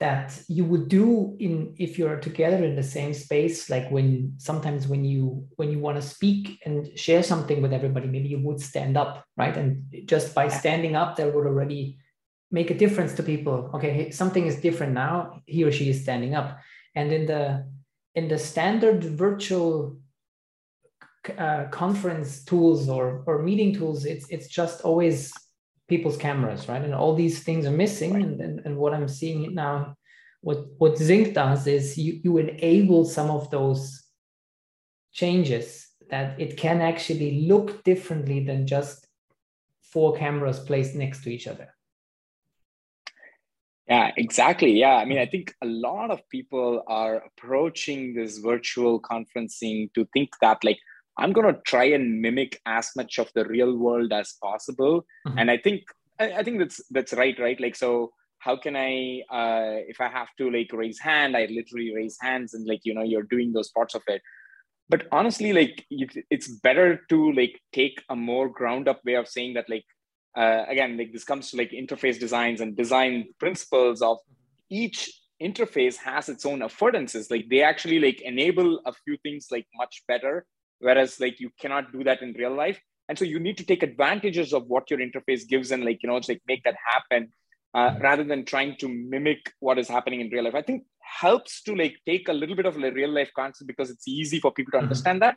[0.00, 4.88] that you would do in if you're together in the same space like when sometimes
[4.88, 8.60] when you when you want to speak and share something with everybody maybe you would
[8.60, 11.96] stand up right and just by standing up that would already
[12.50, 16.34] make a difference to people okay something is different now he or she is standing
[16.34, 16.58] up
[16.96, 17.64] and in the
[18.16, 19.96] in the standard virtual
[21.38, 25.32] uh, conference tools or or meeting tools it's it's just always
[25.88, 26.82] people's cameras, right?
[26.82, 28.16] And all these things are missing.
[28.16, 29.96] And, and, and what I'm seeing now,
[30.40, 34.02] what, what Zync does is you, you enable some of those
[35.12, 39.06] changes that it can actually look differently than just
[39.82, 41.68] four cameras placed next to each other.
[43.86, 44.72] Yeah, exactly.
[44.72, 44.96] Yeah.
[44.96, 50.30] I mean, I think a lot of people are approaching this virtual conferencing to think
[50.40, 50.78] that, like,
[51.18, 55.04] I'm going to try and mimic as much of the real world as possible.
[55.26, 55.38] Mm-hmm.
[55.38, 55.82] And I think
[56.18, 57.60] I, I, think that's that's right, right?
[57.60, 61.94] Like so how can I uh, if I have to like raise hand, I literally
[61.94, 64.22] raise hands and like you know you're doing those parts of it.
[64.88, 69.54] But honestly, like it's better to like take a more ground up way of saying
[69.54, 69.84] that like
[70.36, 74.18] uh, again like this comes to like interface designs and design principles of
[74.70, 75.10] each
[75.42, 80.02] interface has its own affordances like they actually like enable a few things like much
[80.06, 80.46] better
[80.84, 83.82] whereas like you cannot do that in real life and so you need to take
[83.82, 87.28] advantages of what your interface gives and like you know it's like make that happen
[87.74, 90.84] uh, rather than trying to mimic what is happening in real life i think
[91.22, 94.40] helps to like take a little bit of a real life concept because it's easy
[94.40, 94.84] for people to mm-hmm.
[94.84, 95.36] understand that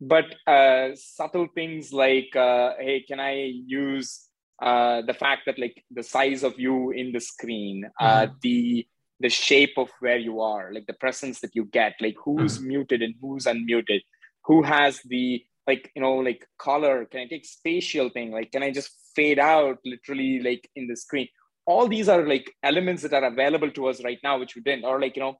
[0.00, 3.34] but uh, subtle things like uh, hey can i
[3.66, 4.26] use
[4.62, 8.34] uh, the fact that like the size of you in the screen uh, mm-hmm.
[8.42, 8.86] the
[9.20, 12.68] the shape of where you are like the presence that you get like who's mm-hmm.
[12.68, 14.00] muted and who's unmuted
[14.50, 18.32] who has the like you know like color can i take spatial thing?
[18.38, 21.28] Like can i just fade out literally like in the screen?
[21.66, 24.84] All these are like elements that are available to us right now which we didn't.
[24.84, 25.36] Or like you know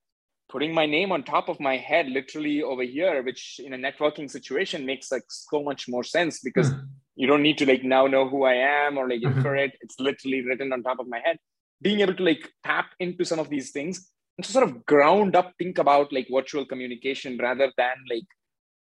[0.52, 4.30] putting my name on top of my head literally over here which in a networking
[4.36, 6.86] situation makes like so much more sense because mm-hmm.
[7.20, 9.38] you don't need to like now know who i am or like mm-hmm.
[9.38, 9.72] infer it.
[9.80, 11.38] It's literally written on top of my head.
[11.82, 15.34] Being able to like tap into some of these things and to sort of ground
[15.34, 18.28] up think about like virtual communication rather than like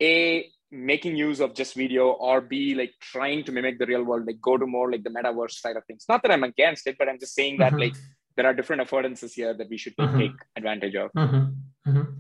[0.02, 4.26] a making use of just video or b like trying to mimic the real world
[4.26, 6.96] like go to more like the metaverse side of things not that i'm against it
[6.98, 7.82] but i'm just saying that mm-hmm.
[7.82, 7.96] like
[8.38, 10.20] there are different affordances here that we should mm-hmm.
[10.20, 11.90] take advantage of mm-hmm.
[11.90, 12.12] mm-hmm.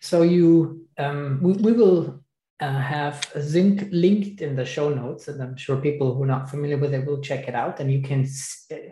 [0.00, 2.22] so you um, we, we will
[2.60, 6.26] uh, have a Zync linked in the show notes and i'm sure people who are
[6.34, 8.26] not familiar with it will check it out and you can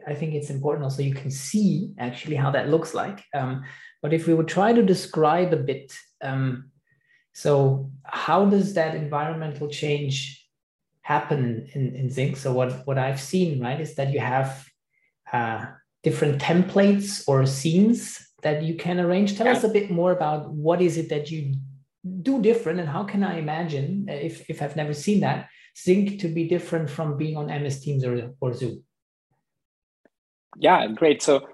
[0.07, 3.64] i think it's important also you can see actually how that looks like um,
[4.03, 6.70] but if we would try to describe a bit um,
[7.35, 10.49] so how does that environmental change
[11.03, 12.37] happen in, in Zync?
[12.37, 14.64] So what, what I've seen, right, is that you have
[15.33, 15.66] uh,
[16.05, 19.37] different templates or scenes that you can arrange.
[19.37, 19.53] Tell yeah.
[19.53, 21.57] us a bit more about what is it that you
[22.23, 26.29] do different and how can I imagine, if, if I've never seen that, Zync to
[26.29, 28.85] be different from being on MS Teams or, or Zoom?
[30.57, 31.20] Yeah, great.
[31.20, 31.49] So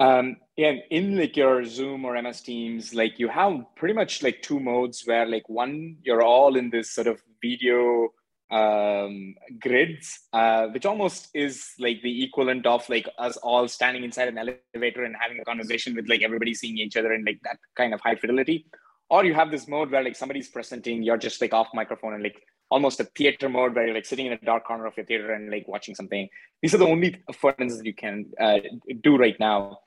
[0.00, 4.42] um, yeah, in like your Zoom or MS Teams, like you have pretty much like
[4.42, 8.10] two modes where like one, you're all in this sort of video
[8.50, 14.28] um, grids, uh, which almost is like the equivalent of like us all standing inside
[14.28, 17.56] an elevator and having a conversation with like everybody seeing each other and like that
[17.76, 18.66] kind of high fidelity.
[19.08, 22.22] Or you have this mode where like somebody's presenting, you're just like off microphone and
[22.22, 25.06] like almost a theater mode where you're like sitting in a dark corner of your
[25.06, 26.28] theater and like watching something.
[26.60, 28.58] These are the only affordances that you can uh,
[29.02, 29.78] do right now.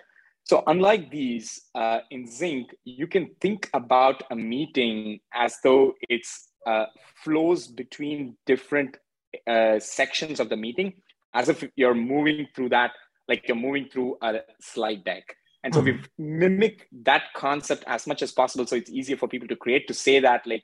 [0.46, 6.50] So unlike these, uh, in Zync, you can think about a meeting as though it's
[6.68, 6.86] uh,
[7.24, 8.96] flows between different
[9.48, 10.94] uh, sections of the meeting,
[11.34, 12.92] as if you're moving through that,
[13.28, 15.36] like you're moving through a slide deck.
[15.64, 16.04] And so mm-hmm.
[16.20, 18.68] we mimic that concept as much as possible.
[18.68, 20.64] So it's easier for people to create to say that like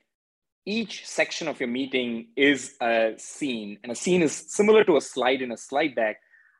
[0.63, 5.01] each section of your meeting is a scene, and a scene is similar to a
[5.01, 6.17] slide in a slide deck.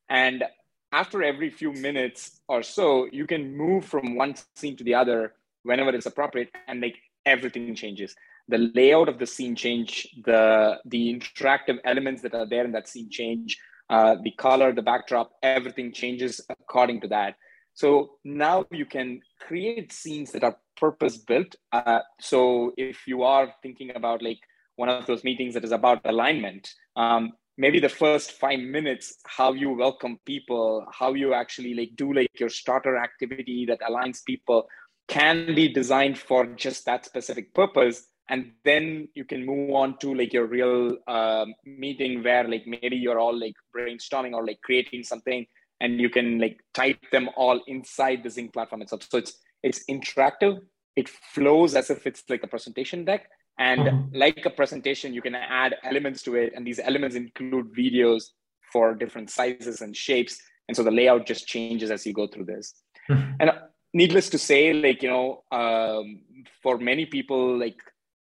[0.09, 0.43] And
[0.91, 5.33] after every few minutes or so, you can move from one scene to the other
[5.63, 8.15] whenever it's appropriate and like everything changes.
[8.47, 12.87] The layout of the scene change, the, the interactive elements that are there in that
[12.87, 13.57] scene change,
[13.89, 17.35] uh, the color, the backdrop, everything changes according to that.
[17.73, 21.55] So now you can create scenes that are purpose built.
[21.71, 24.39] Uh, so if you are thinking about like
[24.75, 29.53] one of those meetings that is about alignment, um, maybe the first five minutes how
[29.53, 34.67] you welcome people how you actually like do like your starter activity that aligns people
[35.11, 38.07] can be designed for just that specific purpose.
[38.29, 42.95] And then you can move on to like your real um, meeting where like maybe
[42.95, 45.45] you're all like brainstorming or like creating something
[45.81, 49.05] and you can like type them all inside the Zync platform itself.
[49.11, 50.59] So it's it's interactive.
[50.95, 53.27] It flows as if it's like a presentation deck
[53.59, 54.15] and mm-hmm.
[54.15, 56.53] like a presentation, you can add elements to it.
[56.55, 58.23] And these elements include videos
[58.71, 60.41] for different sizes and shapes.
[60.67, 62.73] And so the layout just changes as you go through this.
[63.09, 63.31] Mm-hmm.
[63.39, 63.53] And uh,
[63.93, 66.21] needless to say, like, you know, um,
[66.63, 67.77] for many people, like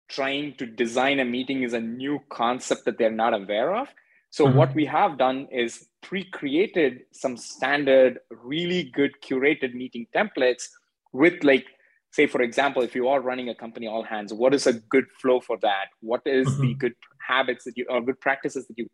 [0.09, 3.88] trying to design a meeting is a new concept that they're not aware of.
[4.31, 4.59] So mm-hmm.
[4.59, 10.64] what we have done is pre-created some standard, really good curated meeting templates
[11.12, 11.66] with like
[12.11, 15.07] say for example if you are running a company all hands what is a good
[15.20, 15.87] flow for that?
[16.01, 16.62] What is mm-hmm.
[16.62, 16.94] the good
[17.27, 18.88] habits that you or good practices that you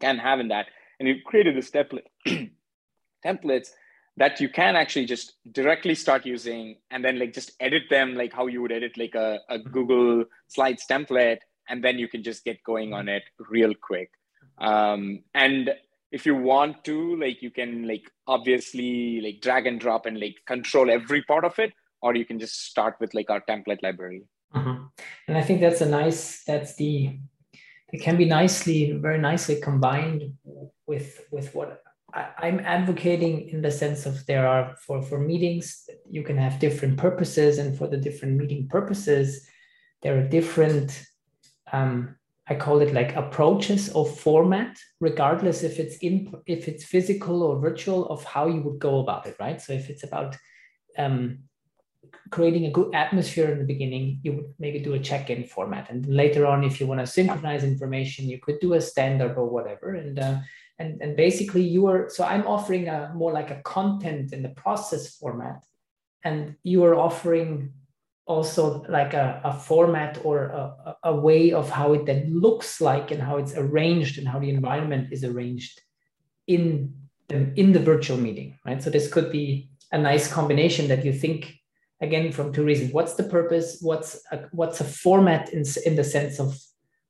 [0.00, 0.66] can have in that?
[0.98, 2.06] And you've created this template
[3.24, 3.68] templates
[4.16, 8.32] that you can actually just directly start using and then like just edit them like
[8.32, 12.44] how you would edit like a, a google slides template and then you can just
[12.44, 14.10] get going on it real quick.
[14.58, 15.70] Um, and
[16.10, 20.36] if you want to like you can like obviously like drag and drop and like
[20.46, 24.22] control every part of it or you can just start with like our template library.
[24.54, 24.84] Mm-hmm.
[25.28, 27.18] And I think that's a nice, that's the,
[27.92, 30.32] it can be nicely, very nicely combined
[30.86, 31.82] with, with what
[32.12, 36.58] I, am advocating in the sense of there are for, for meetings, you can have
[36.58, 39.46] different purposes and for the different meeting purposes,
[40.02, 41.04] there are different,
[41.72, 42.16] um,
[42.48, 47.60] I call it like approaches of format, regardless if it's in if it's physical or
[47.60, 49.60] virtual of how you would go about it, right?
[49.60, 50.34] So if it's about
[50.96, 51.40] um,
[52.30, 56.06] creating a good atmosphere in the beginning, you would maybe do a check-in format, and
[56.06, 59.94] later on, if you want to synchronize information, you could do a standard or whatever.
[59.94, 60.38] And uh,
[60.78, 64.50] and and basically, you are so I'm offering a more like a content in the
[64.50, 65.64] process format,
[66.24, 67.72] and you are offering
[68.28, 73.10] also like a, a format or a, a way of how it then looks like
[73.10, 75.80] and how it's arranged and how the environment is arranged
[76.46, 76.92] in
[77.28, 78.82] the, in the virtual meeting, right?
[78.82, 81.54] So this could be a nice combination that you think
[82.00, 82.92] again from two reasons.
[82.92, 83.78] What's the purpose?
[83.80, 86.58] What's a, what's a format in, in the sense of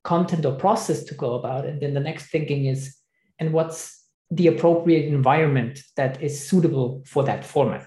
[0.04, 1.66] content or process to go about?
[1.66, 2.96] And then the next thinking is,
[3.38, 7.86] and what's the appropriate environment that is suitable for that format?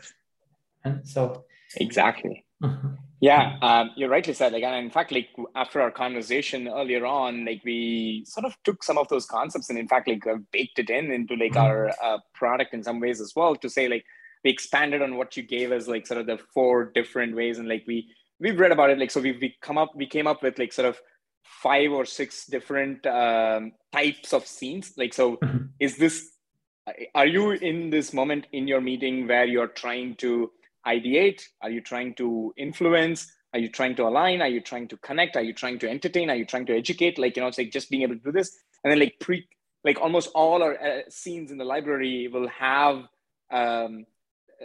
[0.84, 1.46] And so
[1.78, 2.46] exactly.
[2.64, 2.96] Mm-hmm.
[3.20, 4.52] Yeah, um, you're rightly said.
[4.52, 8.84] Like, and in fact, like after our conversation earlier on, like we sort of took
[8.84, 11.64] some of those concepts and in fact, like uh, baked it in into like mm-hmm.
[11.64, 13.56] our uh, product in some ways as well.
[13.56, 14.06] To say like
[14.44, 17.68] we expanded on what you gave us, like sort of the four different ways, and
[17.68, 18.08] like we
[18.40, 19.00] we've read about it.
[19.00, 21.00] Like so, we we come up we came up with like sort of
[21.44, 24.94] five or six different um, types of scenes.
[24.98, 25.66] Like, so mm-hmm.
[25.80, 26.32] is this?
[27.14, 30.52] Are you in this moment in your meeting where you're trying to
[30.86, 31.44] ideate?
[31.62, 33.32] Are you trying to influence?
[33.54, 34.42] Are you trying to align?
[34.42, 35.36] Are you trying to connect?
[35.36, 36.30] Are you trying to entertain?
[36.30, 37.20] Are you trying to educate?
[37.20, 38.58] Like, you know, it's like just being able to do this.
[38.84, 39.48] And then like pre,
[39.84, 43.04] like almost all our uh, scenes in the library will have,
[43.52, 44.06] um,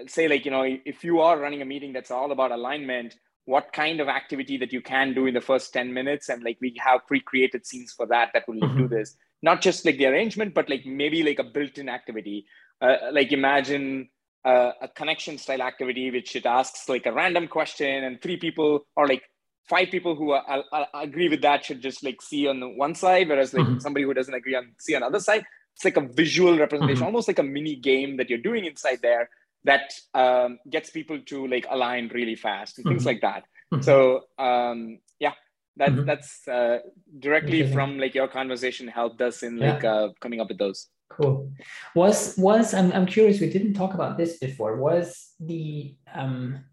[0.06, 3.14] say like, you know, if you are running a meeting that's all about alignment,
[3.46, 6.28] what kind of activity that you can do in the first 10 minutes.
[6.28, 8.78] And like, we have pre-created scenes for that, that will mm-hmm.
[8.78, 9.16] do this.
[9.42, 12.46] Not just like the arrangement, but like maybe like a built-in activity.
[12.80, 14.08] Uh, like imagine,
[14.44, 18.86] uh, a connection style activity, which it asks like a random question, and three people
[18.96, 19.22] or like
[19.68, 22.68] five people who are, are, are agree with that should just like see on the
[22.68, 23.78] one side, whereas like mm-hmm.
[23.80, 25.44] somebody who doesn't agree on see on the other side.
[25.74, 27.06] It's like a visual representation, mm-hmm.
[27.06, 29.28] almost like a mini game that you're doing inside there
[29.66, 32.94] that um, gets people to like align really fast and mm-hmm.
[32.94, 33.44] things like that.
[33.72, 33.82] Mm-hmm.
[33.82, 35.34] So um, yeah,
[35.76, 36.06] that mm-hmm.
[36.06, 36.78] that's uh,
[37.18, 39.94] directly from like your conversation helped us in like yeah.
[39.94, 40.88] uh, coming up with those.
[41.10, 41.52] Cool.
[41.94, 43.40] Was was I'm I'm curious.
[43.40, 44.76] We didn't talk about this before.
[44.76, 46.64] Was the um,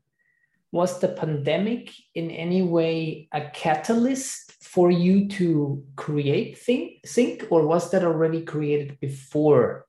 [0.71, 7.65] was the pandemic in any way a catalyst for you to create think Zync, or
[7.65, 9.85] was that already created before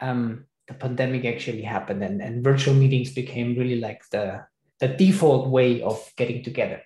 [0.00, 4.44] um, the pandemic actually happened and, and virtual meetings became really like the
[4.80, 6.82] the default way of getting together?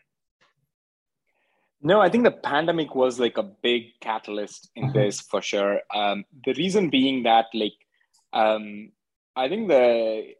[1.83, 4.99] No, I think the pandemic was like a big catalyst in mm-hmm.
[4.99, 5.81] this for sure.
[5.95, 7.75] Um, the reason being that, like,
[8.33, 8.91] um,
[9.37, 10.35] I think the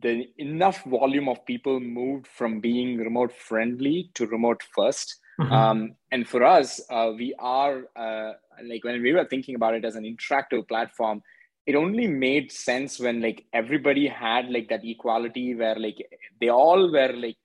[0.00, 5.52] the enough volume of people moved from being remote friendly to remote 1st mm-hmm.
[5.52, 8.32] um, and for us, uh, we are uh,
[8.64, 11.22] like when we were thinking about it as an interactive platform,
[11.68, 15.98] it only made sense when like everybody had like that equality where like
[16.40, 17.36] they all were like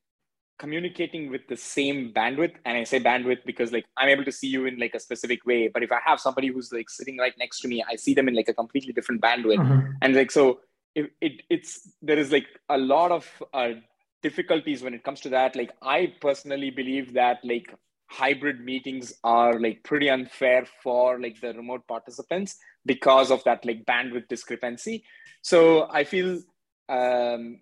[0.58, 2.56] communicating with the same bandwidth.
[2.64, 5.46] And i say bandwidth because like i'm able to see you in like a specific
[5.46, 5.68] way.
[5.68, 8.30] But if i have somebody who's like sitting right next to me i see them
[8.30, 9.64] in like a completely different bandwidth.
[9.66, 9.92] Mm-hmm.
[10.02, 10.62] and like so
[10.96, 13.72] it, it it's there is like a lot of uh,
[14.22, 15.58] difficulties when it comes to that.
[15.58, 17.76] Like i personally believe that like
[18.08, 23.86] hybrid meetings are like pretty unfair for like the remote participants because of that like
[23.86, 25.04] bandwidth discrepancy
[25.42, 26.40] so i feel
[26.90, 27.60] um,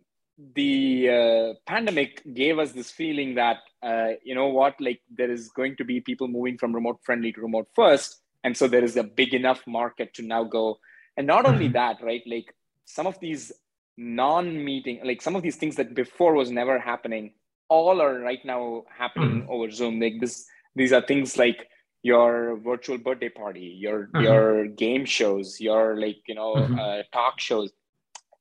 [0.55, 5.49] the uh, pandemic gave us this feeling that uh, you know what like there is
[5.49, 8.97] going to be people moving from remote friendly to remote first and so there is
[8.97, 10.79] a big enough market to now go
[11.17, 11.73] and not only mm-hmm.
[11.73, 12.53] that right like
[12.85, 13.51] some of these
[13.97, 17.33] non-meeting like some of these things that before was never happening
[17.69, 19.51] all are right now happening mm-hmm.
[19.51, 21.67] over zoom like this these are things like
[22.03, 24.23] your virtual birthday party your mm-hmm.
[24.23, 26.79] your game shows your like you know mm-hmm.
[26.79, 27.71] uh, talk shows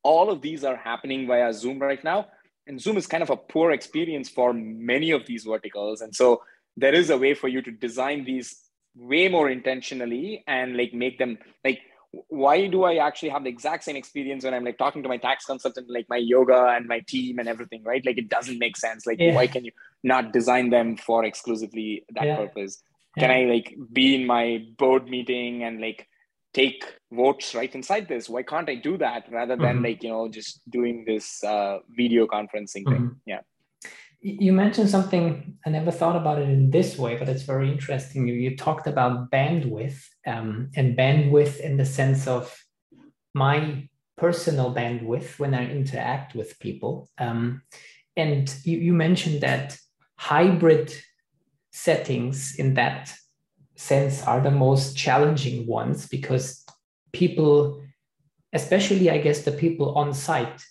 [0.02, 2.28] all of these are happening via Zoom right now.
[2.66, 6.00] And Zoom is kind of a poor experience for many of these verticals.
[6.00, 6.42] And so
[6.76, 8.56] there is a way for you to design these
[8.94, 11.80] way more intentionally and like make them like
[12.26, 15.16] why do I actually have the exact same experience when I'm like talking to my
[15.16, 18.04] tax consultant, like my yoga and my team and everything, right?
[18.04, 19.06] Like it doesn't make sense.
[19.06, 19.32] Like yeah.
[19.32, 19.70] why can you
[20.02, 22.36] not design them for exclusively that yeah.
[22.36, 22.82] purpose?
[23.18, 26.06] Can I like be in my board meeting and like
[26.54, 28.28] take votes right inside this?
[28.28, 29.84] Why can't i do that rather than mm-hmm.
[29.84, 33.02] like you know just doing this uh, video conferencing thing?
[33.02, 33.14] Mm-hmm.
[33.26, 33.40] yeah.
[34.22, 38.28] You mentioned something i never thought about it in this way but it's very interesting.
[38.28, 42.56] You, you talked about bandwidth um, and bandwidth in the sense of
[43.34, 47.08] my personal bandwidth when i interact with people.
[47.18, 47.62] Um,
[48.16, 49.78] and you, you mentioned that
[50.16, 50.92] hybrid
[51.70, 53.12] settings in that
[53.76, 56.64] sense are the most challenging ones because
[57.12, 57.82] people,
[58.52, 60.62] especially I guess the people on site,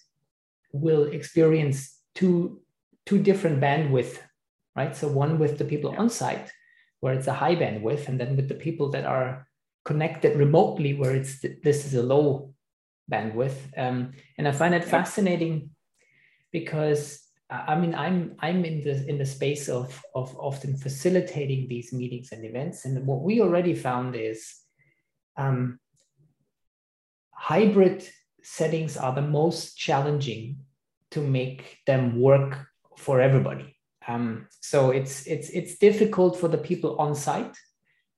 [0.71, 2.61] will experience two
[3.05, 4.19] two different bandwidth,
[4.75, 4.95] right?
[4.95, 6.51] So one with the people on site,
[6.99, 9.47] where it's a high bandwidth, and then with the people that are
[9.83, 12.53] connected remotely, where it's this is a low
[13.11, 13.57] bandwidth.
[13.75, 15.71] Um, and I find it fascinating
[16.51, 21.91] because I mean, I'm I'm in the in the space of of often facilitating these
[21.91, 24.55] meetings and events, and what we already found is
[25.35, 25.79] um,
[27.31, 28.07] hybrid
[28.43, 30.57] settings are the most challenging
[31.11, 33.75] to make them work for everybody.
[34.07, 37.57] Um, so it's it's it's difficult for the people on site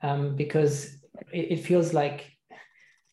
[0.02, 0.98] um, because
[1.32, 2.32] it, it, feels like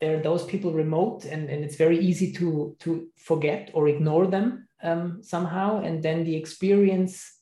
[0.01, 4.27] there are those people remote and, and it's very easy to to forget or ignore
[4.27, 5.83] them um, somehow.
[5.83, 7.33] And then the experience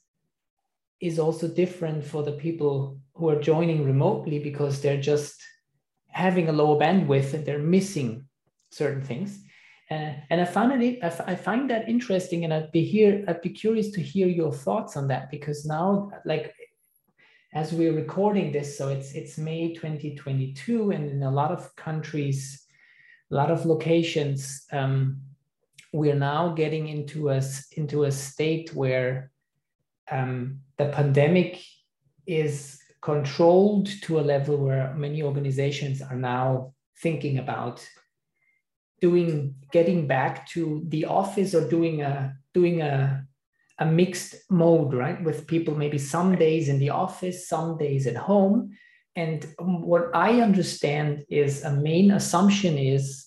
[1.01, 5.43] is also different for the people who are joining remotely because they're just
[6.09, 8.27] having a lower bandwidth and they're missing
[8.71, 9.39] certain things.
[9.91, 13.51] Uh, and I found it, I, find that interesting, and I'd be here, I'd be
[13.51, 16.53] curious to hear your thoughts on that because now, like,
[17.55, 22.67] as we're recording this, so it's it's May 2022, and in a lot of countries,
[23.31, 25.21] a lot of locations, um,
[25.97, 27.43] we're now getting into a,
[27.73, 29.31] into a state where
[30.11, 31.63] um, the pandemic
[32.27, 37.87] is controlled to a level where many organizations are now thinking about
[39.01, 43.25] doing getting back to the office or doing a doing a
[43.79, 45.23] a mixed mode right?
[45.23, 48.77] With people maybe some days in the office some days at home.
[49.15, 53.27] And what i understand is a main assumption is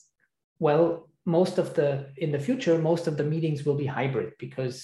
[0.59, 4.77] well most of the in the future most of the meetings will be hybrid because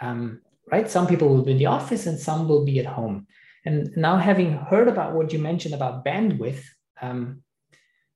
[0.00, 0.40] um,
[0.70, 3.26] right some people will be in the office and some will be at home.
[3.64, 6.64] And now having heard about what you mentioned about bandwidth
[7.00, 7.42] um,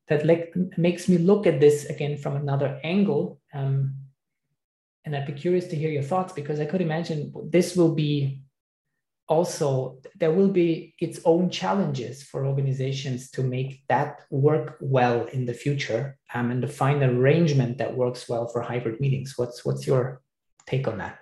[0.09, 3.95] that like makes me look at this again from another angle um,
[5.05, 8.43] and i'd be curious to hear your thoughts because i could imagine this will be
[9.29, 15.47] also there will be its own challenges for organizations to make that work well in
[15.47, 19.35] the future um, and to find an arrangement that works well for hybrid meetings.
[19.37, 20.23] What's what's your
[20.67, 21.19] take on that?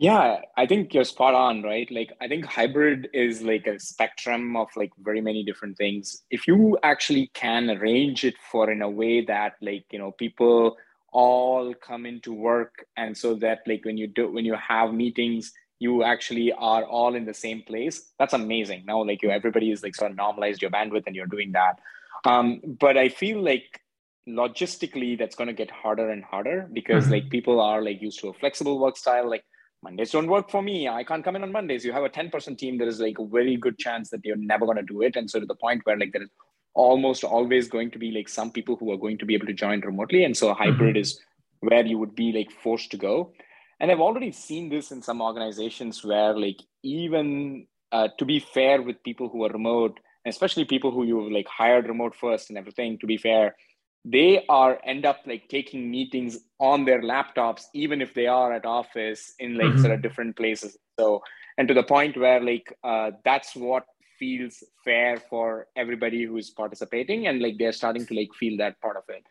[0.00, 1.90] Yeah i think you're spot on right?
[1.90, 6.22] Like i think hybrid is like a spectrum of like very many different things.
[6.30, 10.76] If you actually can arrange it for in a way that like you know people
[11.10, 15.52] all come into work and so that like when you do when you have meetings
[15.78, 18.84] you actually are all in the same place that's amazing.
[18.86, 21.78] Now like you everybody is like sort of normalized your bandwidth and you're doing that.
[22.24, 23.80] Um, but i feel like
[24.28, 27.14] logistically that's going to get harder and harder because mm-hmm.
[27.14, 29.44] like people are like used to a flexible work style like
[29.82, 31.84] mondays don't work for me i can't come in on mondays.
[31.84, 34.66] You have a 10% team there is like a very good chance that you're never
[34.66, 35.16] going to do it.
[35.16, 36.30] And so to the point where like there is
[36.74, 39.52] almost always going to be like some people who are going to be able to
[39.52, 40.24] join remotely.
[40.24, 41.00] And so a hybrid mm-hmm.
[41.00, 41.20] is
[41.60, 43.32] where you would be like forced to go
[43.80, 48.82] and i've already seen this in some organizations where like even uh, to be fair
[48.82, 52.58] with people who are remote especially people who you have like hired remote first and
[52.58, 53.54] everything to be fair
[54.04, 58.64] they are end up like taking meetings on their laptops even if they are at
[58.64, 59.80] office in like mm-hmm.
[59.80, 61.22] sort of different places so
[61.56, 63.84] and to the point where like uh, that's what
[64.18, 68.96] feels fair for everybody who's participating and like they're starting to like feel that part
[68.96, 69.24] of it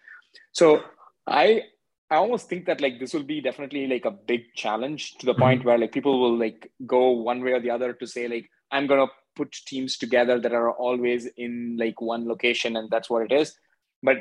[0.52, 0.82] so
[1.28, 1.62] i
[2.10, 5.34] I almost think that like this will be definitely like a big challenge to the
[5.34, 5.42] mm-hmm.
[5.42, 8.50] point where like people will like go one way or the other to say like
[8.72, 13.24] I'm gonna put teams together that are always in like one location and that's what
[13.24, 13.56] it is.
[14.02, 14.18] But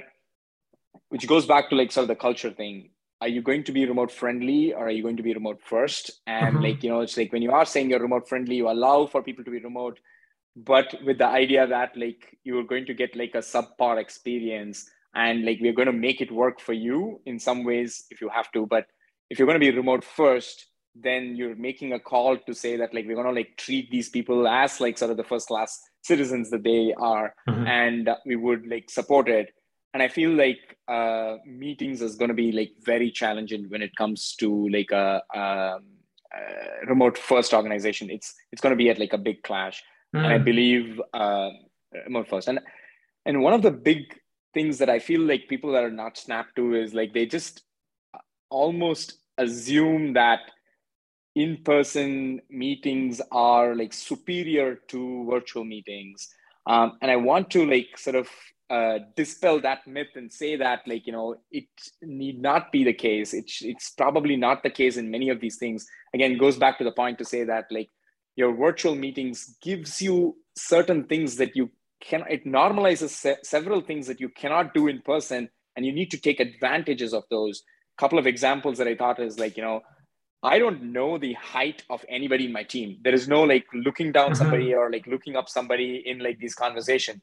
[1.08, 2.90] which goes back to like sort of the culture thing.
[3.20, 6.10] Are you going to be remote friendly or are you going to be remote first?
[6.26, 6.64] And mm-hmm.
[6.64, 9.22] like, you know, it's like when you are saying you're remote friendly, you allow for
[9.22, 9.98] people to be remote,
[10.54, 15.44] but with the idea that like you're going to get like a subpar experience and
[15.44, 18.52] like we're going to make it work for you in some ways if you have
[18.52, 18.86] to but
[19.30, 22.94] if you're going to be remote first then you're making a call to say that
[22.94, 25.80] like we're going to like treat these people as like sort of the first class
[26.02, 27.66] citizens that they are mm-hmm.
[27.66, 29.52] and we would like support it
[29.94, 33.94] and i feel like uh, meetings is going to be like very challenging when it
[33.96, 38.98] comes to like a, a, a remote first organization it's it's going to be at
[38.98, 39.82] like a big clash
[40.14, 40.24] mm-hmm.
[40.24, 41.50] and i believe uh,
[42.04, 42.60] remote first and
[43.24, 44.04] and one of the big
[44.56, 47.62] things that I feel like people that are not snapped to is like they just
[48.48, 50.40] almost assume that
[51.34, 56.28] in-person meetings are like superior to virtual meetings.
[56.68, 58.28] Um, and i want to like sort of
[58.76, 61.68] uh, dispel that myth and say that like you know it
[62.02, 63.34] need not be the case.
[63.40, 65.86] It's it's probably not the case in many of these things.
[66.14, 67.90] Again goes back to the point to say that like
[68.34, 71.70] your virtual meetings gives you certain things that you
[72.00, 76.10] can it normalizes se- several things that you cannot do in person and you need
[76.10, 77.62] to take advantages of those
[77.98, 79.80] couple of examples that i thought is like you know
[80.42, 84.12] i don't know the height of anybody in my team there is no like looking
[84.12, 84.42] down mm-hmm.
[84.42, 87.20] somebody or like looking up somebody in like these conversation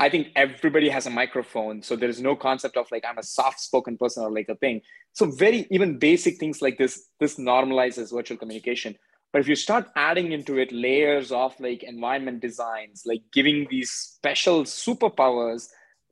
[0.00, 1.82] I think everybody has a microphone.
[1.82, 4.54] So there is no concept of like I'm a soft spoken person or like a
[4.54, 4.80] thing.
[5.12, 8.96] So very even basic things like this, this normalizes virtual communication.
[9.32, 13.90] But if you start adding into it layers of like environment designs, like giving these
[13.90, 15.68] special superpowers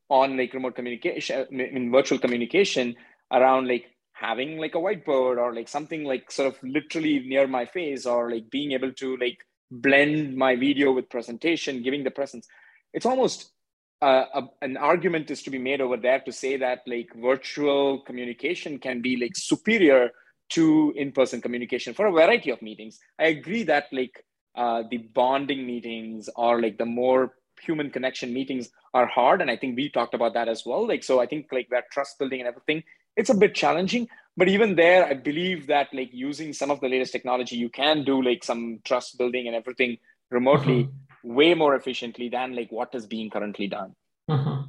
[0.08, 2.94] on like remote communication in virtual communication
[3.32, 7.64] around like having like a whiteboard or like something like sort of literally near my
[7.64, 9.38] face or like being able to like
[9.70, 12.48] blend my video with presentation giving the presence
[12.94, 13.52] it's almost
[14.00, 18.00] uh, a, an argument is to be made over there to say that like virtual
[18.00, 20.10] communication can be like superior
[20.51, 24.24] to in-person communication for a variety of meetings i agree that like
[24.55, 29.57] uh, the bonding meetings or like the more human connection meetings are hard and i
[29.57, 32.40] think we talked about that as well like so i think like that trust building
[32.40, 32.82] and everything
[33.16, 36.88] it's a bit challenging but even there i believe that like using some of the
[36.88, 39.99] latest technology you can do like some trust building and everything
[40.30, 41.34] remotely mm-hmm.
[41.34, 43.94] way more efficiently than like what is being currently done
[44.30, 44.62] mm-hmm.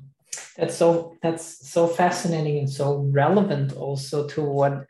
[0.57, 4.85] that's so that's so fascinating and so relevant also to what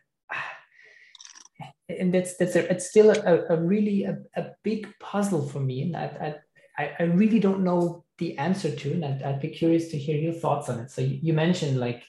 [1.90, 5.82] and that's that's a, it's still a, a really a, a big puzzle for me
[5.82, 6.36] and I,
[6.78, 10.18] I i really don't know the answer to and I'd, I'd be curious to hear
[10.18, 12.04] your thoughts on it so you, you mentioned like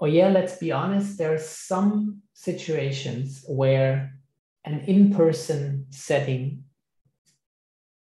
[0.00, 4.14] oh yeah, let's be honest, there are some situations where
[4.64, 6.64] an in-person setting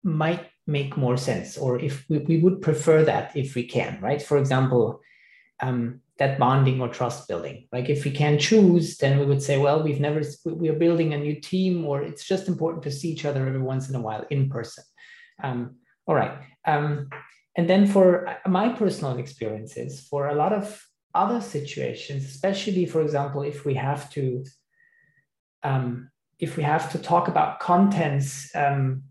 [0.04, 4.22] might make more sense, or if we, we would prefer that if we can, right?
[4.22, 5.02] For example,
[5.60, 7.68] um, that bonding or trust building.
[7.72, 11.14] Like if we can choose, then we would say, well, we've never, we are building
[11.14, 14.02] a new team, or it's just important to see each other every once in a
[14.02, 14.84] while in person.
[15.44, 15.76] Um,
[16.08, 16.40] all right.
[16.66, 17.10] Um,
[17.56, 23.42] and then for my personal experiences, for a lot of other situations, especially, for example,
[23.42, 24.44] if we have to
[25.64, 26.10] um,
[26.40, 29.04] if we have to talk about contents, um,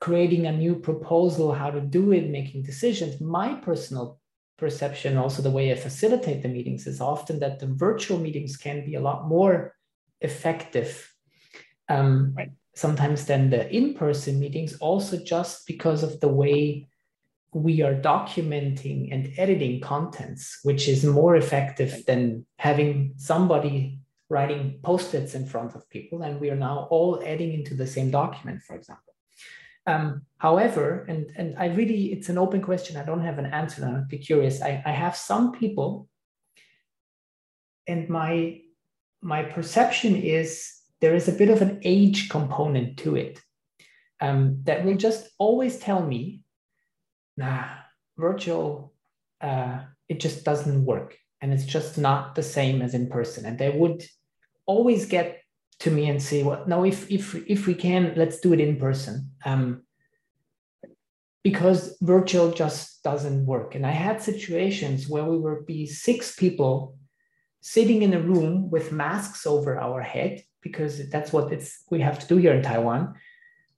[0.00, 4.18] creating a new proposal, how to do it, making decisions, my personal
[4.60, 8.84] perception, also the way I facilitate the meetings, is often that the virtual meetings can
[8.84, 9.74] be a lot more
[10.20, 11.12] effective
[11.88, 12.50] um, right.
[12.74, 16.86] sometimes than the in-person meetings, also just because of the way
[17.52, 23.98] we are documenting and editing contents, which is more effective than having somebody
[24.28, 26.22] writing post-its in front of people.
[26.22, 29.09] And we are now all adding into the same document, for example.
[29.86, 32.96] Um, however, and, and I really, it's an open question.
[32.96, 33.84] I don't have an answer.
[33.84, 34.62] I'd be curious.
[34.62, 36.08] I, I have some people
[37.86, 38.60] and my,
[39.20, 43.40] my perception is there is a bit of an age component to it
[44.20, 46.42] um, that will just always tell me
[47.40, 47.64] nah,
[48.18, 48.92] virtual,
[49.40, 51.16] uh, it just doesn't work.
[51.40, 53.46] And it's just not the same as in person.
[53.46, 54.04] And they would
[54.66, 55.39] always get
[55.80, 58.76] to me and say, well, no, if, if, if we can, let's do it in
[58.76, 59.30] person.
[59.44, 59.82] Um,
[61.42, 63.74] because virtual just doesn't work.
[63.74, 66.96] And I had situations where we would be six people
[67.62, 72.18] sitting in a room with masks over our head, because that's what it's we have
[72.18, 73.14] to do here in Taiwan.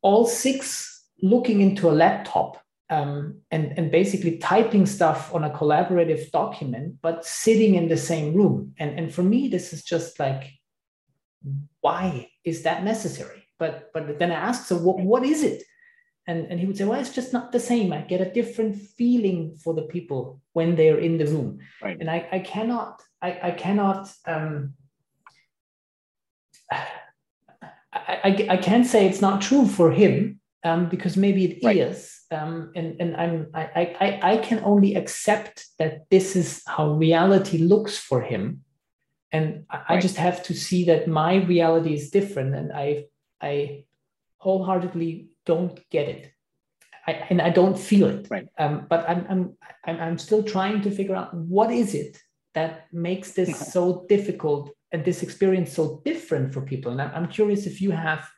[0.03, 6.33] All six looking into a laptop um, and, and basically typing stuff on a collaborative
[6.33, 8.75] document, but sitting in the same room.
[8.79, 10.51] And, and for me, this is just like,
[11.83, 13.45] why is that necessary?
[13.59, 15.63] But, but then I asked, so what, what is it?
[16.27, 17.93] And, and he would say, well, it's just not the same.
[17.93, 21.59] I get a different feeling for the people when they're in the room.
[21.83, 21.99] Right.
[22.01, 24.75] And I, I cannot, I, I cannot, um,
[26.71, 26.87] I,
[27.93, 31.77] I, I can't say it's not true for him um, because maybe it right.
[31.77, 36.93] is um, and and I'm I, I I can only accept that this is how
[36.93, 38.65] reality looks for him,
[39.33, 39.85] and I, right.
[39.89, 43.07] I just have to see that my reality is different, and I
[43.41, 43.85] I
[44.37, 46.33] wholeheartedly don't get it,
[47.07, 48.29] I, and I don't feel it.
[48.31, 48.47] Right.
[48.59, 52.19] Um, but I'm I'm I'm I'm still trying to figure out what is it
[52.55, 57.29] that makes this so difficult and this experience so different for people, and I'm, I'm
[57.29, 58.29] curious if you have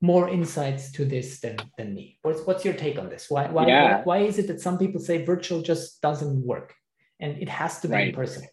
[0.00, 2.18] more insights to this than than me.
[2.22, 3.30] What's what's your take on this?
[3.30, 4.02] Why why yeah.
[4.02, 6.74] why is it that some people say virtual just doesn't work
[7.20, 8.08] and it has to be right.
[8.08, 8.48] in person?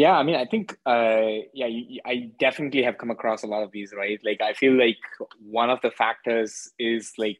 [0.00, 1.66] Yeah, I mean, I think, uh, yeah,
[2.06, 4.18] I definitely have come across a lot of these, right?
[4.24, 4.96] Like, I feel like
[5.42, 7.36] one of the factors is like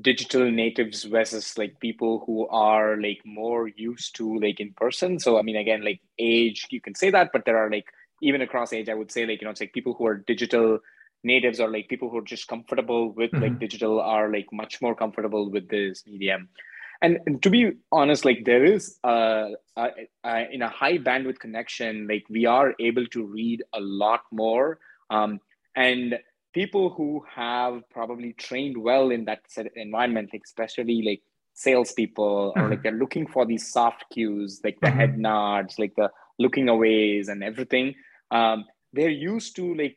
[0.00, 5.18] digital natives versus like people who are like more used to like in person.
[5.18, 7.88] So, I mean, again, like age, you can say that, but there are like
[8.22, 10.78] even across age, I would say like you know, it's like people who are digital
[11.24, 13.42] natives or like people who are just comfortable with mm-hmm.
[13.42, 16.48] like digital are like much more comfortable with this medium
[17.00, 19.88] and, and to be honest like there is uh, uh,
[20.24, 24.78] uh, in a high bandwidth connection like we are able to read a lot more.
[25.10, 25.40] Um,
[25.76, 26.18] and
[26.52, 31.22] people who have probably trained well in that set environment like especially like
[31.54, 36.10] salespeople or like they're looking for these soft cues, like the head nods, like the
[36.38, 37.94] looking aways and everything.
[38.30, 39.96] Um, they're used to like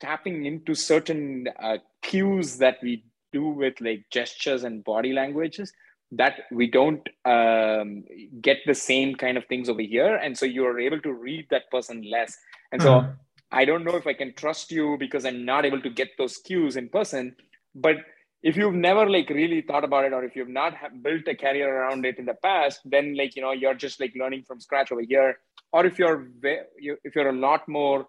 [0.00, 5.72] tapping into certain uh, cues that we do with like gestures and body languages
[6.12, 8.04] that we don't um,
[8.40, 11.70] get the same kind of things over here and so you're able to read that
[11.70, 12.36] person less
[12.72, 13.12] and so mm-hmm.
[13.52, 16.38] i don't know if i can trust you because i'm not able to get those
[16.38, 17.34] cues in person
[17.74, 17.96] but
[18.42, 21.76] if you've never like really thought about it or if you've not built a career
[21.76, 24.90] around it in the past then like you know you're just like learning from scratch
[24.92, 25.38] over here
[25.72, 28.06] or if you're if you're a lot more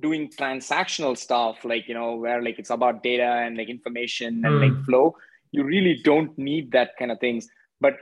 [0.00, 4.54] doing transactional stuff like you know where like it's about data and like information and
[4.54, 4.60] mm.
[4.60, 5.14] like flow
[5.52, 7.48] you really don't need that kind of things.
[7.80, 7.96] But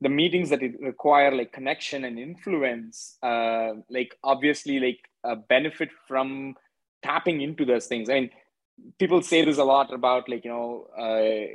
[0.00, 6.54] the meetings that require like connection and influence uh, like obviously like uh, benefit from
[7.02, 8.10] tapping into those things.
[8.10, 8.30] I mean
[8.98, 11.46] people say this a lot about like you know uh,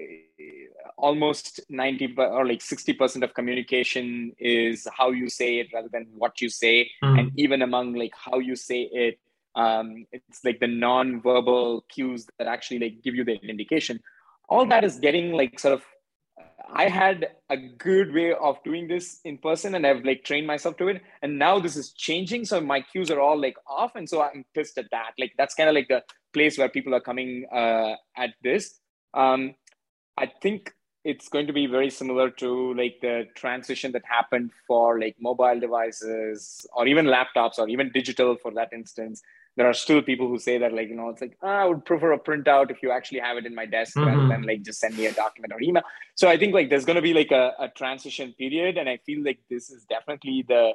[0.98, 6.42] almost 90 or like 60% of communication is how you say it rather than what
[6.42, 6.90] you say.
[7.04, 7.20] Mm.
[7.20, 9.20] and even among like how you say it
[9.56, 14.00] um, it's like the non-verbal cues that actually like give you the indication
[14.50, 15.84] all that is getting like sort of
[16.74, 20.78] i had a good way of doing this in person and i've like trained myself
[20.78, 21.02] to it.
[21.22, 22.46] And now this is changing.
[22.46, 23.96] So my cues are all like off.
[23.96, 25.12] And so i'm pissed at that.
[25.18, 28.80] Like that's kind of like the place where people are coming uh, at this.
[29.14, 29.56] Um,
[30.18, 30.74] i think
[31.06, 35.60] it's going to be very similar to like the transition that happened for like mobile
[35.60, 39.22] devices or even laptops or even digital for that instance
[39.60, 41.84] there are still people who say that like you know it's like oh, i would
[41.84, 44.08] prefer a printout if you actually have it in my desk mm-hmm.
[44.08, 45.84] rather than like just send me a document or email
[46.16, 48.96] so i think like there's going to be like a, a transition period and i
[49.06, 50.72] feel like this is definitely the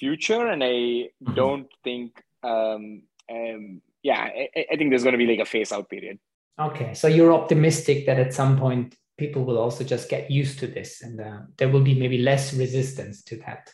[0.00, 1.34] future and i mm-hmm.
[1.34, 5.70] don't think um, um yeah I, I think there's going to be like a phase
[5.70, 6.18] out period
[6.58, 10.66] okay so you're optimistic that at some point people will also just get used to
[10.66, 13.70] this and uh, there will be maybe less resistance to that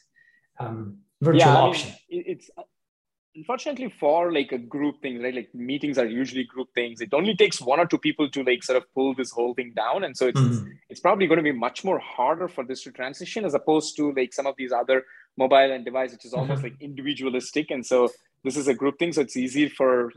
[0.58, 2.50] um, virtual yeah, option I mean, it's
[3.34, 7.00] unfortunately for like a group thing right like meetings are usually group things.
[7.00, 9.72] It only takes one or two people to like sort of pull this whole thing
[9.74, 10.04] down.
[10.04, 10.70] And so it's mm-hmm.
[10.88, 14.12] it's probably going to be much more harder for this to transition as opposed to
[14.12, 15.04] like some of these other
[15.36, 16.72] mobile and device which is almost mm-hmm.
[16.72, 17.70] like individualistic.
[17.70, 18.08] And so
[18.44, 20.12] this is a group thing so it's easy for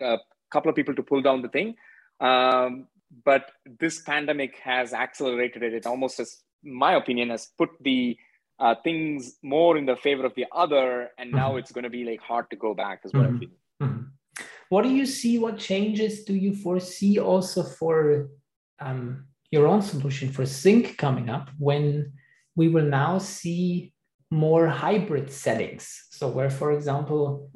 [0.00, 0.18] a
[0.50, 1.76] couple of people to pull down the thing.
[2.20, 2.88] Um,
[3.24, 5.74] but this pandemic has accelerated it.
[5.74, 8.16] It almost as my opinion has put the
[8.58, 11.58] uh, things more in the favor of the other and now mm-hmm.
[11.58, 13.84] it's going to be like hard to go back as well mm-hmm.
[13.84, 14.02] mm-hmm.
[14.68, 18.28] what do you see what changes do you foresee also for
[18.80, 22.12] um, your own solution for Zync coming up when
[22.54, 23.92] we will now see
[24.30, 27.50] more hybrid settings so where for example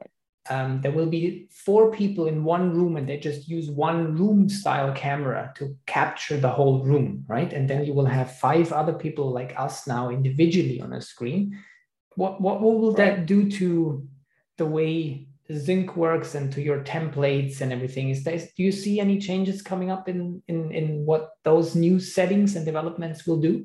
[0.50, 4.48] um, there will be four people in one room and they just use one room
[4.48, 7.52] style camera to capture the whole room, right?
[7.52, 11.56] And then you will have five other people like us now individually on a screen.
[12.16, 14.06] What, what, what will that do to
[14.58, 18.10] the way Zync works and to your templates and everything?
[18.10, 22.00] Is there, do you see any changes coming up in, in, in what those new
[22.00, 23.64] settings and developments will do?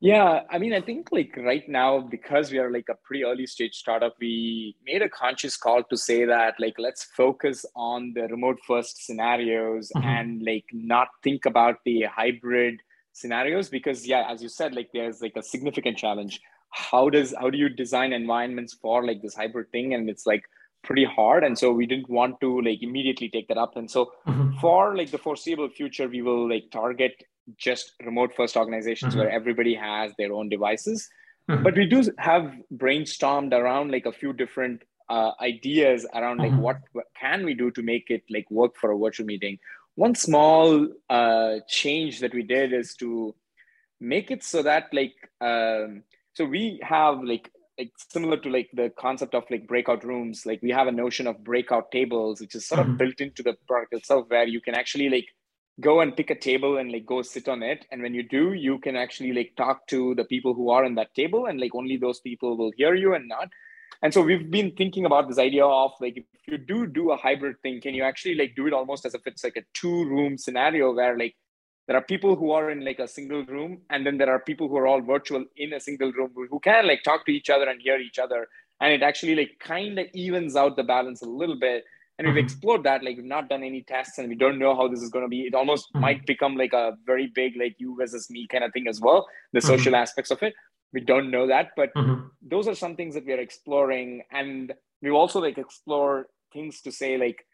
[0.00, 3.46] Yeah, I mean, I think like right now, because we are like a pretty early
[3.46, 8.28] stage startup, we made a conscious call to say that like let's focus on the
[8.28, 10.06] remote first scenarios mm-hmm.
[10.06, 12.80] and like not think about the hybrid
[13.12, 16.40] scenarios because yeah, as you said, like there's like a significant challenge.
[16.70, 19.94] How does how do you design environments for like this hybrid thing?
[19.94, 20.44] And it's like
[20.84, 21.42] pretty hard.
[21.42, 23.76] And so we didn't want to like immediately take that up.
[23.76, 24.58] And so mm-hmm.
[24.60, 27.24] for like the foreseeable future, we will like target
[27.56, 29.22] just remote first organizations mm-hmm.
[29.22, 31.08] where everybody has their own devices
[31.48, 31.62] mm-hmm.
[31.62, 36.60] but we do have brainstormed around like a few different uh, ideas around like mm-hmm.
[36.60, 39.58] what, what, can we do to make it like work for a virtual meeting
[39.94, 43.34] one small uh, change that we did is to
[44.00, 48.92] make it so that like um, so we have like like similar to like the
[48.98, 52.66] concept of like breakout rooms like we have a notion of breakout tables which is
[52.66, 52.96] sort of mm-hmm.
[52.96, 55.26] built into the product itself where you can actually like
[55.80, 57.86] go and pick a table and like go sit on it.
[57.90, 60.94] And when you do you can actually like talk to the people who are in
[60.96, 63.48] that table and like only those people will hear you and not.
[64.02, 67.16] And so we've been thinking about this idea of like if you do do a
[67.16, 70.04] hybrid thing can you actually like do it almost as if it's like a two
[70.04, 71.34] room scenario where like
[71.88, 74.68] there are people who are in like a single room and then there are people
[74.68, 77.68] who are all virtual in a single room who can like talk to each other
[77.68, 78.46] and hear each other.
[78.80, 81.84] And it actually like kind of evens out the balance a little bit
[82.18, 82.44] and we've mm-hmm.
[82.44, 85.10] explored that like we've not done any tests and we don't know how this is
[85.10, 86.00] going to be it almost mm-hmm.
[86.00, 89.26] might become like a very big like you versus me kind of thing as well
[89.52, 89.68] the mm-hmm.
[89.68, 90.54] social aspects of it
[90.92, 91.90] we don't know that but
[92.42, 96.90] those are some things that we are exploring and we've also like explore things to
[96.90, 97.44] say like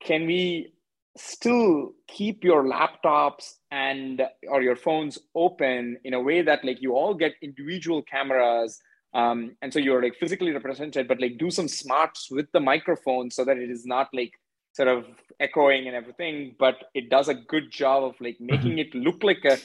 [0.00, 0.72] can we
[1.16, 6.94] still keep your laptops and or your phones open in a way that like you
[6.94, 8.78] all get individual cameras
[9.14, 13.30] um, and so you're like physically represented but like do some smarts with the microphone
[13.30, 14.32] so that it is not like
[14.72, 15.04] sort of
[15.40, 18.94] echoing and everything but it does a good job of like making mm-hmm.
[18.94, 19.58] it look like a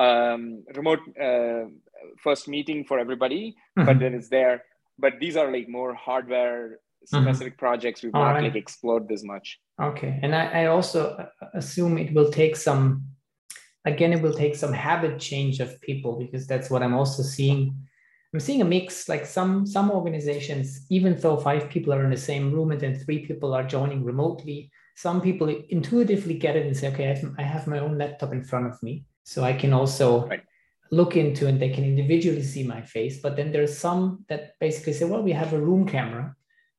[0.00, 1.64] um, remote uh,
[2.22, 3.86] first meeting for everybody mm-hmm.
[3.86, 4.62] but then it's there
[4.98, 6.78] but these are like more hardware
[7.12, 7.22] mm-hmm.
[7.22, 7.66] specific mm-hmm.
[7.66, 8.44] projects we've not right.
[8.44, 13.04] like explored this much okay and I, I also uh, assume it will take some
[13.84, 17.74] again it will take some habit change of people because that's what i'm also seeing
[18.32, 22.16] i'm seeing a mix like some some organizations even though five people are in the
[22.16, 26.76] same room and then three people are joining remotely some people intuitively get it and
[26.76, 29.52] say okay i have, I have my own laptop in front of me so i
[29.52, 30.42] can also right.
[30.90, 34.92] look into and they can individually see my face but then there's some that basically
[34.92, 36.34] say well we have a room camera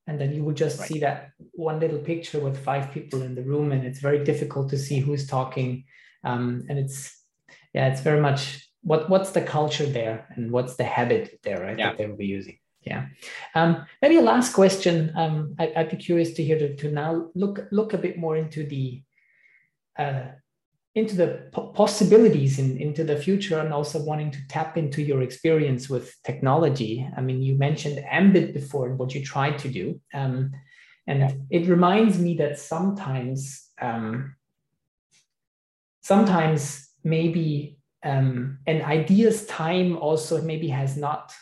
[0.09, 0.87] and then you would just right.
[0.87, 4.67] see that one little picture with five people in the room and it's very difficult
[4.69, 5.83] to see who's talking
[6.23, 7.23] um, and it's
[7.73, 11.77] yeah it's very much what what's the culture there and what's the habit there right
[11.77, 11.89] yeah.
[11.89, 13.07] that they will be using yeah
[13.55, 17.29] um, maybe a last question um, I, would be curious to hear to, to now
[17.35, 19.01] look look a bit more into the
[19.97, 20.27] uh,
[20.95, 25.89] into the possibilities in, into the future and also wanting to tap into your experience
[25.89, 27.07] with technology.
[27.15, 30.01] I mean, you mentioned Ambit before and what you tried to do.
[30.13, 30.51] Um,
[31.05, 31.31] and yeah.
[31.49, 34.35] it reminds me that sometimes, um,
[36.01, 41.33] sometimes maybe um, an idea's time also maybe has not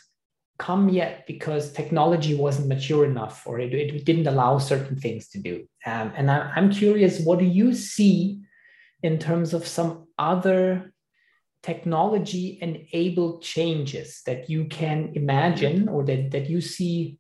[0.57, 5.39] come yet because technology wasn't mature enough or it, it didn't allow certain things to
[5.39, 5.67] do.
[5.85, 8.41] Um, and I, I'm curious, what do you see
[9.03, 10.93] in terms of some other
[11.61, 17.19] technology enabled changes that you can imagine or that, that you see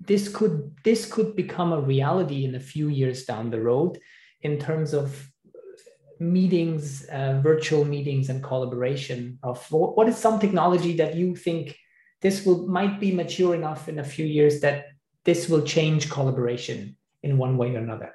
[0.00, 3.98] this could this could become a reality in a few years down the road
[4.42, 5.29] in terms of
[6.20, 11.76] meetings uh, virtual meetings and collaboration of what is some technology that you think
[12.20, 14.86] this will might be mature enough in a few years that
[15.24, 18.14] this will change collaboration in one way or another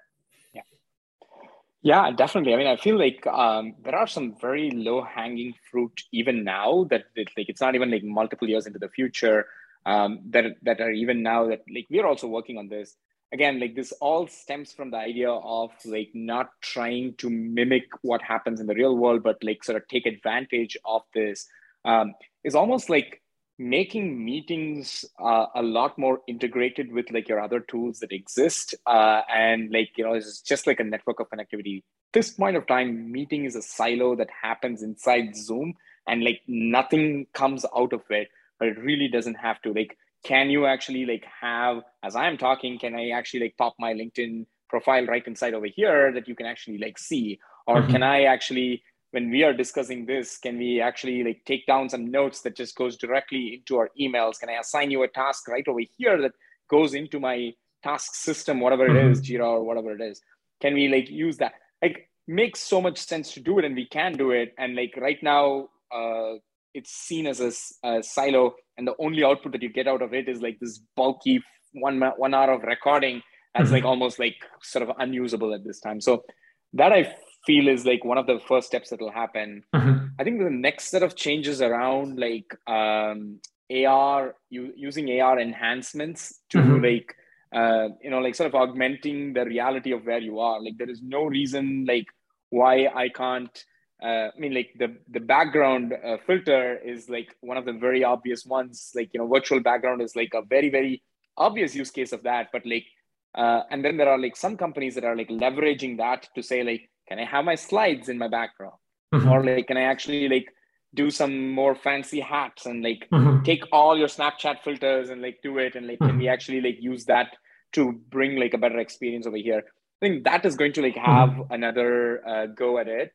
[1.86, 2.52] yeah, definitely.
[2.56, 6.88] I mean, I feel like um, there are some very low hanging fruit even now
[6.90, 9.46] that, that like it's not even like multiple years into the future
[9.86, 12.96] um, that that are even now that like we're also working on this.
[13.34, 18.22] Again, like this all stems from the idea of like not trying to mimic what
[18.22, 21.48] happens in the real world, but like sort of take advantage of this.
[21.84, 22.14] Um,
[22.44, 23.22] is almost like
[23.58, 29.22] making meetings uh, a lot more integrated with like your other tools that exist uh,
[29.34, 33.12] and like you know it's just like a network of connectivity this point of time
[33.12, 35.74] meeting is a silo that happens inside zoom
[36.06, 38.28] and like nothing comes out of it
[38.60, 42.78] but it really doesn't have to like can you actually like have as i'm talking
[42.80, 46.46] can i actually like pop my linkedin profile right inside over here that you can
[46.46, 47.92] actually like see or mm-hmm.
[47.92, 48.82] can i actually
[49.16, 52.76] when we are discussing this, can we actually like take down some notes that just
[52.76, 54.38] goes directly into our emails?
[54.38, 56.34] Can I assign you a task right over here that
[56.70, 59.42] goes into my task system, whatever it is, mm-hmm.
[59.42, 60.22] Jira or whatever it is?
[60.62, 61.54] Can we like use that?
[61.82, 64.54] Like makes so much sense to do it and we can do it.
[64.58, 66.34] And like right now, uh,
[66.76, 67.52] it's seen as a,
[67.88, 70.80] a silo and the only output that you get out of it is like this
[70.96, 71.42] bulky
[71.74, 73.22] one, one hour of recording
[73.56, 73.76] that's mm-hmm.
[73.76, 76.02] like almost like sort of unusable at this time.
[76.02, 76.26] So
[76.74, 77.16] that I
[77.46, 79.64] feel is like one of the first steps that will happen.
[79.74, 80.08] Mm-hmm.
[80.20, 83.40] I think the next set of changes around like um,
[83.72, 86.84] AR, you, using AR enhancements to mm-hmm.
[86.84, 87.16] like,
[87.56, 90.62] uh, you know, like sort of augmenting the reality of where you are.
[90.62, 92.08] Like there is no reason like
[92.50, 93.64] why I can't.
[94.06, 98.04] Uh, I mean, like the the background uh, filter is like one of the very
[98.04, 98.92] obvious ones.
[98.96, 101.04] Like you know, virtual background is like a very very
[101.38, 102.50] obvious use case of that.
[102.54, 102.86] But like,
[103.34, 106.64] uh, and then there are like some companies that are like leveraging that to say
[106.64, 108.76] like, can i have my slides in my background
[109.14, 109.30] mm-hmm.
[109.30, 110.48] or like can i actually like
[110.94, 113.44] do some more fancy hats and like mm-hmm.
[113.44, 116.08] take all your snapchat filters and like do it and like mm-hmm.
[116.08, 116.34] can we mm-hmm.
[116.34, 117.36] actually like use that
[117.74, 120.96] to bring like a better experience over here i think that is going to like
[120.96, 121.54] have mm-hmm.
[121.54, 123.12] another uh, go at it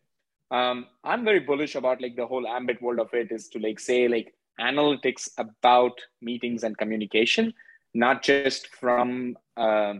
[0.50, 3.80] um, i'm very bullish about like the whole ambit world of it is to like
[3.80, 7.52] say like analytics about meetings and communication
[7.94, 9.94] not just from uh,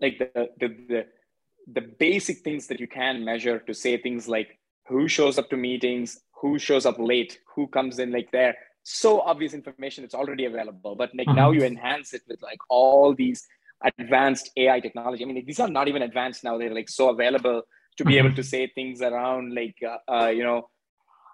[0.00, 1.06] like the, the the
[1.72, 5.56] the basic things that you can measure to say things like who shows up to
[5.56, 8.54] meetings, who shows up late, who comes in like there.
[8.82, 10.94] So obvious information, it's already available.
[10.94, 13.46] But like now you enhance it with like all these
[13.82, 15.24] advanced AI technology.
[15.24, 16.58] I mean, these are not even advanced now.
[16.58, 17.62] They're like so available
[17.96, 18.26] to be mm-hmm.
[18.26, 20.68] able to say things around like, uh, uh, you know,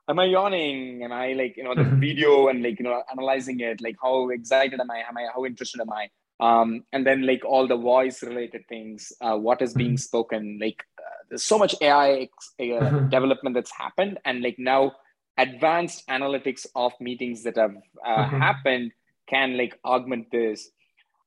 [0.08, 1.02] am I yawning?
[1.04, 2.00] Am I like, you know, the mm-hmm.
[2.00, 4.98] video and like, you know, analyzing it, like how excited am I?
[5.08, 6.08] Am I, how interested am I?
[6.40, 9.96] um, and then like all the voice related things uh, what is being mm-hmm.
[9.96, 13.08] spoken like uh, there's so much ai uh, mm-hmm.
[13.08, 14.92] development that's happened and like now
[15.38, 18.38] advanced analytics of meetings that have uh, mm-hmm.
[18.38, 18.92] happened
[19.28, 20.70] can like augment this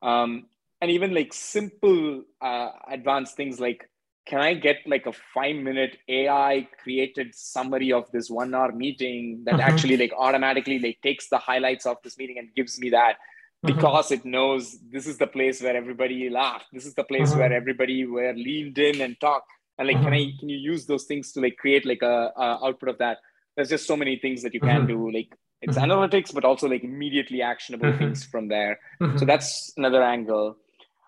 [0.02, 0.46] um,
[0.82, 3.90] and even like simple uh, advanced things like
[4.26, 9.42] can i get like a five minute ai created summary of this one hour meeting
[9.46, 9.70] that mm-hmm.
[9.70, 13.18] actually like automatically like takes the highlights of this meeting and gives me that
[13.64, 13.76] mm-hmm.
[13.76, 16.68] because it knows this is the place where everybody laughed.
[16.72, 17.40] This is the place mm-hmm.
[17.40, 19.50] where everybody were leaned in and talked.
[19.78, 22.60] And like can i can you use those things to like create like a, a
[22.66, 23.18] output of that?
[23.56, 26.84] There's just so many things that you can do like it's analytics but also like
[26.84, 28.80] immediately actionable things from there.
[29.18, 30.58] So that's another angle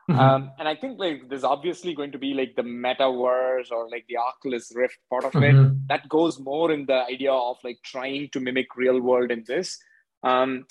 [0.09, 0.19] Mm-hmm.
[0.19, 4.05] Um, and I think like there's obviously going to be like the metaverse or like
[4.07, 5.65] the Oculus Rift part of mm-hmm.
[5.65, 9.43] it that goes more in the idea of like trying to mimic real world in
[9.47, 9.79] this.
[10.21, 10.65] Um,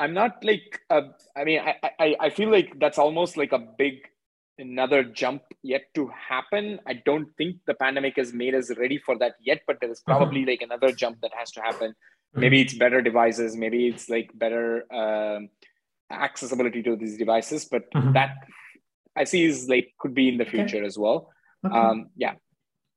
[0.00, 1.02] I'm not like uh,
[1.36, 4.00] I mean I, I I feel like that's almost like a big
[4.58, 6.80] another jump yet to happen.
[6.86, 10.00] I don't think the pandemic has made us ready for that yet, but there is
[10.00, 10.10] mm-hmm.
[10.10, 10.50] probably mm-hmm.
[10.50, 11.90] like another jump that has to happen.
[11.90, 12.40] Mm-hmm.
[12.40, 15.48] Maybe it's better devices, maybe it's like better um,
[16.10, 18.12] accessibility to these devices, but mm-hmm.
[18.12, 18.36] that
[19.16, 20.86] I see is like could be in the future okay.
[20.86, 21.30] as well.
[21.66, 21.76] Okay.
[21.76, 22.34] Um, yeah.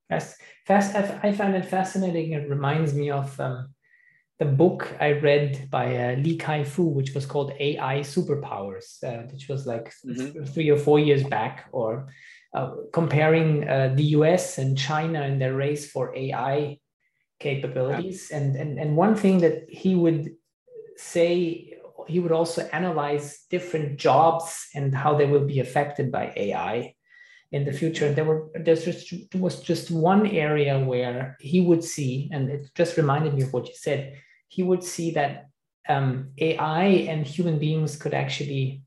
[0.09, 0.95] Yes, fast.
[0.95, 2.33] I find it fascinating.
[2.33, 3.73] It reminds me of um,
[4.39, 9.23] the book I read by uh, Lee Kai Fu, which was called AI Superpowers, uh,
[9.31, 10.43] which was like mm-hmm.
[10.43, 12.09] three or four years back, or
[12.53, 16.79] uh, comparing uh, the US and China in their race for AI
[17.39, 18.27] capabilities.
[18.29, 18.37] Yeah.
[18.37, 20.31] And, and, and one thing that he would
[20.97, 21.72] say
[22.07, 26.95] he would also analyze different jobs and how they will be affected by AI
[27.51, 28.11] in the future.
[28.11, 32.97] There were there's just was just one area where he would see, and it just
[32.97, 34.17] reminded me of what you said.
[34.47, 35.49] He would see that
[35.87, 38.83] um, AI and human beings could actually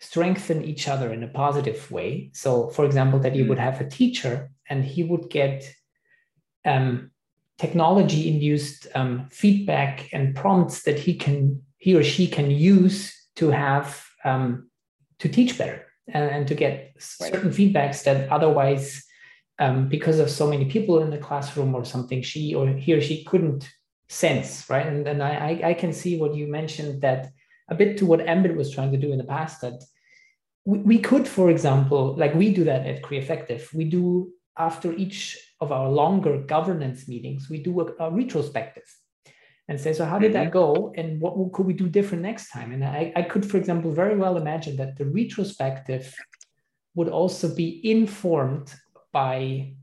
[0.00, 2.30] strengthen each other in a positive way.
[2.32, 3.64] So, for example, that you would hmm.
[3.64, 5.74] have a teacher and he would get
[6.64, 7.10] um,
[7.58, 13.50] technology induced um, feedback and prompts that he can he or she can use to
[13.50, 14.68] have um,
[15.20, 17.32] to teach better and, and to get right.
[17.32, 19.04] certain feedbacks that otherwise
[19.58, 23.00] um, because of so many people in the classroom or something she or he or
[23.00, 23.68] she couldn't
[24.08, 27.30] sense right and then I, I can see what you mentioned that
[27.68, 29.84] a bit to what Ambit was trying to do in the past that
[30.64, 33.68] we, we could for example like we do that at Effective.
[33.74, 38.88] we do after each of our longer governance meetings we do a, a retrospective
[39.68, 40.44] and say, so how did mm-hmm.
[40.44, 40.92] that go?
[40.96, 42.72] And what could we do different next time?
[42.72, 46.14] And I, I could, for example, very well imagine that the retrospective
[46.94, 48.74] would also be informed
[49.12, 49.74] by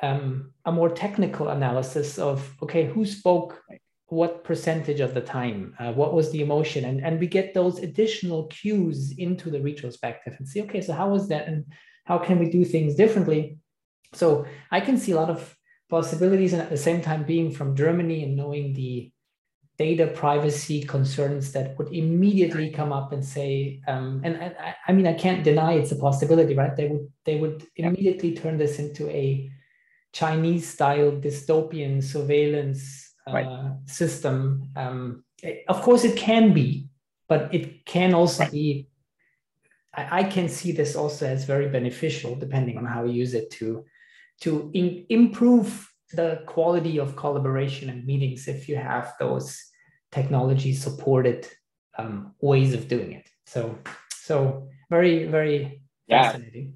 [0.00, 3.62] um, a more technical analysis of, okay, who spoke
[4.06, 5.74] what percentage of the time?
[5.78, 6.86] Uh, what was the emotion?
[6.86, 11.10] And, and we get those additional cues into the retrospective and see, okay, so how
[11.10, 11.46] was that?
[11.46, 11.66] And
[12.04, 13.58] how can we do things differently?
[14.14, 15.54] So I can see a lot of
[15.90, 19.12] possibilities and at the same time being from Germany and knowing the
[19.78, 25.06] data privacy concerns that would immediately come up and say, um, and, I, I, mean,
[25.06, 26.74] I can't deny it's a possibility, right?
[26.76, 29.48] They would they would immediately turn this into a
[30.12, 33.76] Chinese style dystopian surveillance uh, right.
[33.86, 34.68] system.
[34.74, 36.88] Um, it, of course, it can be,
[37.28, 38.52] but it can also right.
[38.52, 38.88] be.
[39.94, 43.50] I, I, can see this also as very beneficial, depending on how you use it
[43.52, 43.84] to
[44.40, 49.60] to in, improve the quality of collaboration and meetings if you have those
[50.10, 51.46] technology supported
[51.98, 53.28] um, ways of doing it.
[53.46, 53.78] So,
[54.10, 56.22] so very, very yeah.
[56.22, 56.74] fascinating.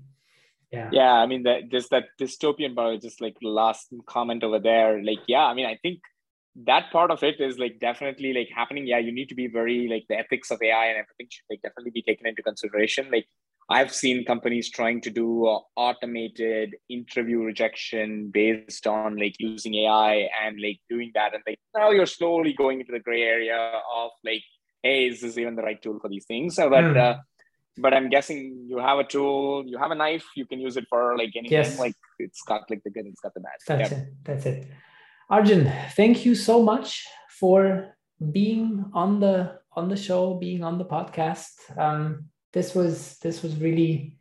[0.70, 0.90] Yeah.
[0.92, 1.12] Yeah.
[1.12, 5.02] I mean, that just that dystopian part, just like last comment over there.
[5.02, 6.00] Like, yeah, I mean, I think
[6.64, 8.86] that part of it is like definitely like happening.
[8.86, 11.62] Yeah, you need to be very like the ethics of AI and everything should like
[11.62, 13.10] definitely be taken into consideration.
[13.10, 13.26] Like
[13.72, 20.28] I've seen companies trying to do uh, automated interview rejection based on like using AI
[20.44, 21.34] and like doing that.
[21.34, 24.44] And like now you're slowly going into the gray area of like,
[24.82, 26.56] hey, is this even the right tool for these things?
[26.56, 26.96] So, but, mm.
[26.96, 27.18] uh,
[27.78, 30.86] but I'm guessing you have a tool, you have a knife, you can use it
[30.90, 31.58] for like anything.
[31.58, 31.78] Yes.
[31.78, 33.52] Like it's got like the good, it's got the bad.
[33.66, 34.08] That's it.
[34.24, 34.68] That's it.
[35.30, 37.06] Arjun, thank you so much
[37.40, 37.96] for
[38.30, 41.54] being on the on the show, being on the podcast.
[41.78, 44.18] Um, this was this was really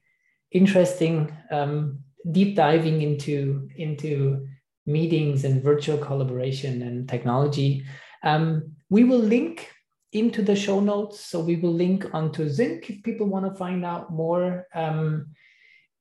[0.52, 2.00] interesting um,
[2.32, 4.48] deep diving into into
[4.86, 7.86] meetings and virtual collaboration and technology.
[8.24, 9.72] Um, we will link
[10.12, 11.20] into the show notes.
[11.20, 14.68] So we will link onto Zync if people want to find out more.
[14.74, 15.28] Um,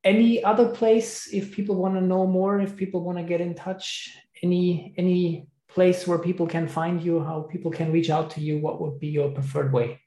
[0.02, 3.54] any other place if people want to know more if people want to get in
[3.54, 4.08] touch
[4.42, 8.58] any any place where people can find you how people can reach out to you
[8.58, 10.00] what would be your preferred way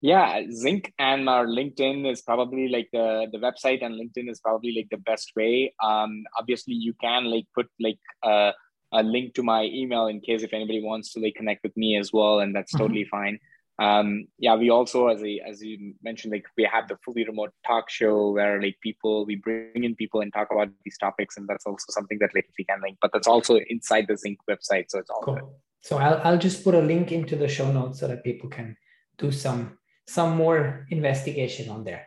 [0.00, 4.72] Yeah, Zync and our LinkedIn is probably like the the website and LinkedIn is probably
[4.76, 5.74] like the best way.
[5.82, 8.52] Um, obviously, you can like put like uh,
[8.92, 11.96] a link to my email in case if anybody wants to like connect with me
[11.96, 12.84] as well, and that's mm-hmm.
[12.84, 13.38] totally fine.
[13.80, 17.52] Um, yeah, we also, as a as you mentioned, like we have the fully remote
[17.66, 21.48] talk show where like people we bring in people and talk about these topics, and
[21.48, 22.98] that's also something that like we can link.
[23.02, 25.34] But that's also inside the Zync website, so it's all cool.
[25.34, 25.44] good.
[25.80, 28.76] So I'll I'll just put a link into the show notes so that people can
[29.16, 29.78] do some
[30.08, 32.06] some more investigation on there.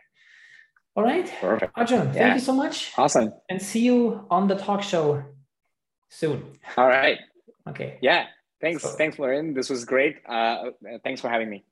[0.94, 1.32] All right.
[1.40, 1.72] Perfect.
[1.76, 2.12] Arjun, yeah.
[2.12, 2.92] thank you so much.
[2.98, 3.32] Awesome.
[3.48, 5.24] And see you on the talk show
[6.10, 6.44] soon.
[6.76, 7.18] All right.
[7.68, 7.98] Okay.
[8.02, 8.26] Yeah.
[8.60, 8.82] Thanks.
[8.82, 9.54] So, thanks, Lauren.
[9.54, 10.16] This was great.
[10.28, 10.70] Uh,
[11.02, 11.64] thanks for having me.